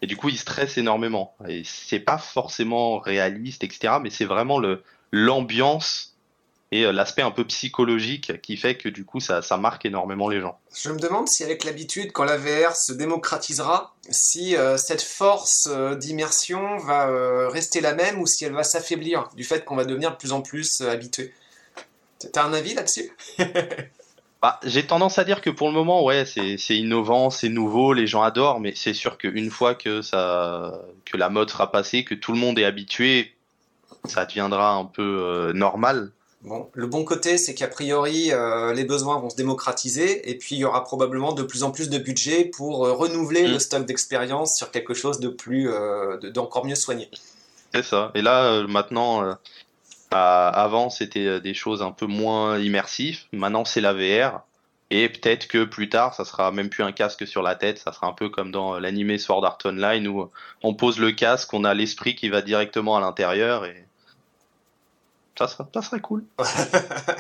Et 0.02 0.08
du 0.08 0.18
coup, 0.18 0.30
ils 0.30 0.38
stressent 0.38 0.78
énormément. 0.78 1.36
Et 1.48 1.64
c'est 1.64 2.00
pas 2.00 2.18
forcément 2.18 3.00
réaliste, 3.00 3.64
etc. 3.64 3.96
Mais 4.02 4.10
c'est 4.10 4.26
vraiment 4.26 4.60
le 4.60 4.84
l'ambiance 5.12 6.12
et 6.72 6.86
euh, 6.86 6.94
l'aspect 6.94 7.22
un 7.22 7.32
peu 7.32 7.46
psychologique 7.46 8.42
qui 8.42 8.56
fait 8.56 8.78
que 8.78 8.88
du 8.88 9.04
coup, 9.04 9.20
ça, 9.20 9.42
ça 9.42 9.58
marque 9.58 9.86
énormément 9.86 10.30
les 10.30 10.40
gens. 10.40 10.60
Je 10.74 10.90
me 10.90 11.00
demande 11.00 11.28
si 11.28 11.44
avec 11.44 11.66
l'habitude, 11.66 12.14
quand 12.14 12.24
la 12.24 12.38
VR 12.38 12.76
se 12.76 12.94
démocratisera, 12.94 13.94
si 14.10 14.56
euh, 14.56 14.78
cette 14.78 15.02
force 15.02 15.68
euh, 15.70 15.96
d'immersion 15.96 16.78
va 16.78 17.50
rester 17.50 17.82
la 17.82 17.94
même 17.94 18.20
ou 18.20 18.26
si 18.26 18.46
elle 18.46 18.54
va 18.54 18.64
s'affaiblir 18.64 19.30
du 19.36 19.44
fait 19.44 19.66
qu'on 19.66 19.76
va 19.76 19.86
devenir 19.86 20.12
de 20.12 20.16
plus 20.16 20.32
en 20.32 20.42
plus 20.42 20.82
habitué. 20.82 21.34
T'as 22.32 22.46
un 22.46 22.54
avis 22.54 22.74
là-dessus? 22.74 23.12
bah, 24.42 24.60
J'ai 24.64 24.86
tendance 24.86 25.20
à 25.20 25.24
dire 25.24 25.42
que 25.42 25.50
pour 25.50 25.68
le 25.68 25.74
moment, 25.74 26.04
ouais, 26.04 26.26
c'est 26.26 26.78
innovant, 26.78 27.30
c'est 27.30 27.50
nouveau, 27.50 27.94
les 27.94 28.08
gens 28.08 28.24
adorent, 28.24 28.60
mais 28.60 28.74
c'est 28.76 28.94
sûr 28.94 29.18
qu'une 29.18 29.50
fois 29.50 29.76
que, 29.76 30.02
ça, 30.02 30.82
que 31.06 31.18
la 31.18 31.30
mode 31.30 31.50
sera 31.50 31.72
passée, 31.72 32.04
que 32.04 32.16
tout 32.16 32.32
le 32.32 32.40
monde 32.40 32.58
est 32.60 32.66
habitué, 32.66 33.34
ça 34.06 34.26
deviendra 34.26 34.74
un 34.74 34.86
peu 34.86 35.02
euh, 35.02 35.54
normal. 35.54 36.12
Bon, 36.42 36.70
le 36.74 36.88
bon 36.88 37.04
côté, 37.04 37.38
c'est 37.38 37.54
qu'a 37.54 37.68
priori, 37.68 38.32
euh, 38.32 38.74
les 38.74 38.84
besoins 38.84 39.20
vont 39.20 39.30
se 39.30 39.36
démocratiser 39.36 40.28
et 40.30 40.36
puis 40.40 40.56
il 40.56 40.60
y 40.60 40.66
aura 40.66 40.84
probablement 40.84 41.34
de 41.34 41.44
plus 41.44 41.62
en 41.62 41.70
plus 41.70 41.90
de 41.90 42.00
budget 42.00 42.46
pour 42.46 42.84
euh, 42.84 42.94
renouveler 42.94 43.48
mm. 43.48 43.52
le 43.52 43.60
stock 43.60 43.86
d'expérience 43.86 44.58
sur 44.58 44.72
quelque 44.72 44.96
chose 44.96 45.20
de 45.20 45.30
plus, 45.30 45.70
d'encore 46.34 46.66
mieux 46.66 46.76
soigné. 46.76 47.10
C'est 47.76 47.84
ça. 47.84 48.12
Et 48.16 48.24
là, 48.24 48.64
maintenant, 48.68 49.38
avant, 50.12 50.90
c'était 50.90 51.26
euh, 51.26 51.40
des 51.40 51.54
choses 51.54 51.82
un 51.82 51.92
peu 51.92 52.06
moins 52.06 52.60
immersives. 52.60 53.22
Maintenant, 53.32 53.66
c'est 53.66 53.82
la 53.82 53.94
VR. 53.94 54.42
Et 54.90 55.08
peut-être 55.08 55.48
que 55.48 55.64
plus 55.64 55.88
tard, 55.88 56.14
ça 56.14 56.26
sera 56.26 56.52
même 56.52 56.70
plus 56.70 56.84
un 56.84 56.92
casque 56.92 57.26
sur 57.26 57.42
la 57.42 57.56
tête. 57.56 57.78
Ça 57.78 57.94
sera 57.94 58.08
un 58.08 58.14
peu 58.14 58.30
comme 58.30 58.52
dans 58.52 58.78
l'animé 58.78 59.18
Sword 59.18 59.46
Art 59.46 59.58
Online 59.64 60.06
où 60.08 60.30
on 60.64 60.74
pose 60.74 61.00
le 61.00 61.14
casque, 61.14 61.54
on 61.54 61.64
a 61.64 61.74
l'esprit 61.74 62.14
qui 62.14 62.28
va 62.28 62.42
directement 62.42 62.98
à 62.98 63.00
l'intérieur 63.00 63.64
et 63.64 63.86
Ça 65.38 65.48
serait, 65.48 65.64
ça 65.74 65.82
serait 65.82 66.02
cool. 66.02 66.26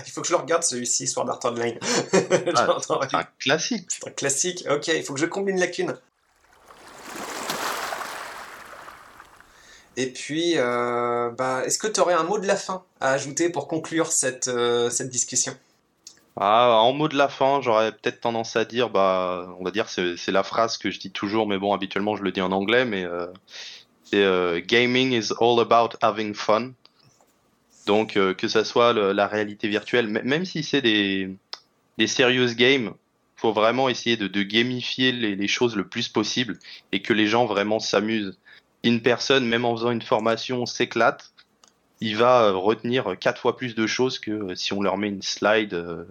il 0.05 0.11
faut 0.11 0.19
que 0.19 0.27
je 0.27 0.33
le 0.33 0.39
regarde 0.39 0.63
celui-ci, 0.63 1.07
Sword 1.07 1.29
Art 1.29 1.39
Online. 1.45 1.79
Ah, 2.57 2.77
c'est 2.81 3.15
un 3.15 3.23
classique. 3.39 3.85
C'est 3.87 4.07
un 4.09 4.11
classique. 4.11 4.65
Ok, 4.69 4.89
il 4.89 5.03
faut 5.03 5.13
que 5.13 5.21
je 5.21 5.25
comble 5.25 5.49
une 5.49 5.59
lacune. 5.61 5.95
Et 9.97 10.07
puis, 10.07 10.53
euh, 10.55 11.29
bah, 11.31 11.63
est-ce 11.65 11.77
que 11.77 11.87
tu 11.87 11.99
aurais 11.99 12.13
un 12.13 12.23
mot 12.23 12.39
de 12.39 12.47
la 12.47 12.55
fin 12.55 12.83
à 12.99 13.11
ajouter 13.11 13.49
pour 13.49 13.67
conclure 13.67 14.11
cette, 14.11 14.47
euh, 14.47 14.89
cette 14.89 15.09
discussion? 15.09 15.53
Ah, 16.37 16.77
en 16.81 16.93
mot 16.93 17.09
de 17.09 17.17
la 17.17 17.27
fin, 17.27 17.61
j'aurais 17.61 17.91
peut-être 17.91 18.21
tendance 18.21 18.55
à 18.55 18.63
dire, 18.63 18.89
bah, 18.89 19.53
on 19.59 19.65
va 19.65 19.71
dire, 19.71 19.89
c'est 19.89 20.31
la 20.31 20.43
phrase 20.43 20.77
que 20.77 20.89
je 20.89 20.99
dis 20.99 21.11
toujours, 21.11 21.45
mais 21.45 21.57
bon, 21.57 21.73
habituellement 21.73 22.15
je 22.15 22.23
le 22.23 22.31
dis 22.31 22.41
en 22.41 22.53
anglais, 22.53 22.85
mais 22.85 23.03
euh, 23.03 23.27
c'est 24.05 24.63
gaming 24.65 25.11
is 25.11 25.33
all 25.41 25.59
about 25.59 25.97
having 26.01 26.33
fun. 26.33 26.71
Donc, 27.85 28.13
que 28.13 28.47
ça 28.47 28.63
soit 28.63 28.93
la 28.93 29.27
réalité 29.27 29.67
virtuelle, 29.67 30.07
même 30.07 30.45
si 30.45 30.63
c'est 30.63 30.81
des, 30.81 31.35
des 31.97 32.07
serious 32.07 32.53
games, 32.55 32.93
faut 33.41 33.53
vraiment 33.53 33.89
essayer 33.89 34.17
de, 34.17 34.43
gamifier 34.43 35.11
les, 35.11 35.47
choses 35.47 35.75
le 35.75 35.87
plus 35.87 36.07
possible 36.07 36.59
et 36.91 37.01
que 37.01 37.11
les 37.11 37.25
gens 37.25 37.45
vraiment 37.45 37.79
s'amusent 37.79 38.37
une 38.83 39.01
personne, 39.01 39.45
même 39.47 39.65
en 39.65 39.75
faisant 39.75 39.91
une 39.91 40.01
formation, 40.01 40.65
s'éclate, 40.65 41.31
il 42.01 42.17
va 42.17 42.43
euh, 42.43 42.53
retenir 42.53 43.15
quatre 43.19 43.39
fois 43.39 43.55
plus 43.55 43.75
de 43.75 43.87
choses 43.87 44.19
que 44.19 44.31
euh, 44.31 44.55
si 44.55 44.73
on 44.73 44.81
leur 44.81 44.97
met 44.97 45.07
une 45.07 45.21
slide 45.21 45.73
euh, 45.75 46.03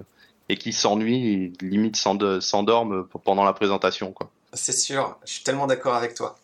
et 0.49 0.57
qu'il 0.57 0.73
s'ennuie, 0.73 1.53
limite 1.61 1.97
s'endorme 1.97 3.07
pendant 3.25 3.45
la 3.45 3.53
présentation. 3.53 4.13
Quoi. 4.13 4.31
C'est 4.53 4.77
sûr, 4.77 5.19
je 5.25 5.33
suis 5.35 5.45
tellement 5.45 5.67
d'accord 5.67 5.95
avec 5.95 6.15
toi. 6.15 6.37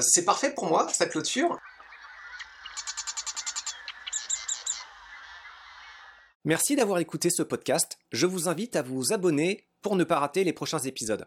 c'est 0.00 0.24
parfait 0.24 0.52
pour 0.52 0.68
moi, 0.68 0.86
sa 0.92 1.06
clôture. 1.06 1.58
Merci 6.44 6.76
d'avoir 6.76 7.00
écouté 7.00 7.30
ce 7.30 7.42
podcast. 7.42 7.98
Je 8.12 8.26
vous 8.26 8.48
invite 8.48 8.76
à 8.76 8.82
vous 8.82 9.12
abonner 9.12 9.66
pour 9.82 9.96
ne 9.96 10.04
pas 10.04 10.20
rater 10.20 10.44
les 10.44 10.52
prochains 10.52 10.78
épisodes. 10.78 11.26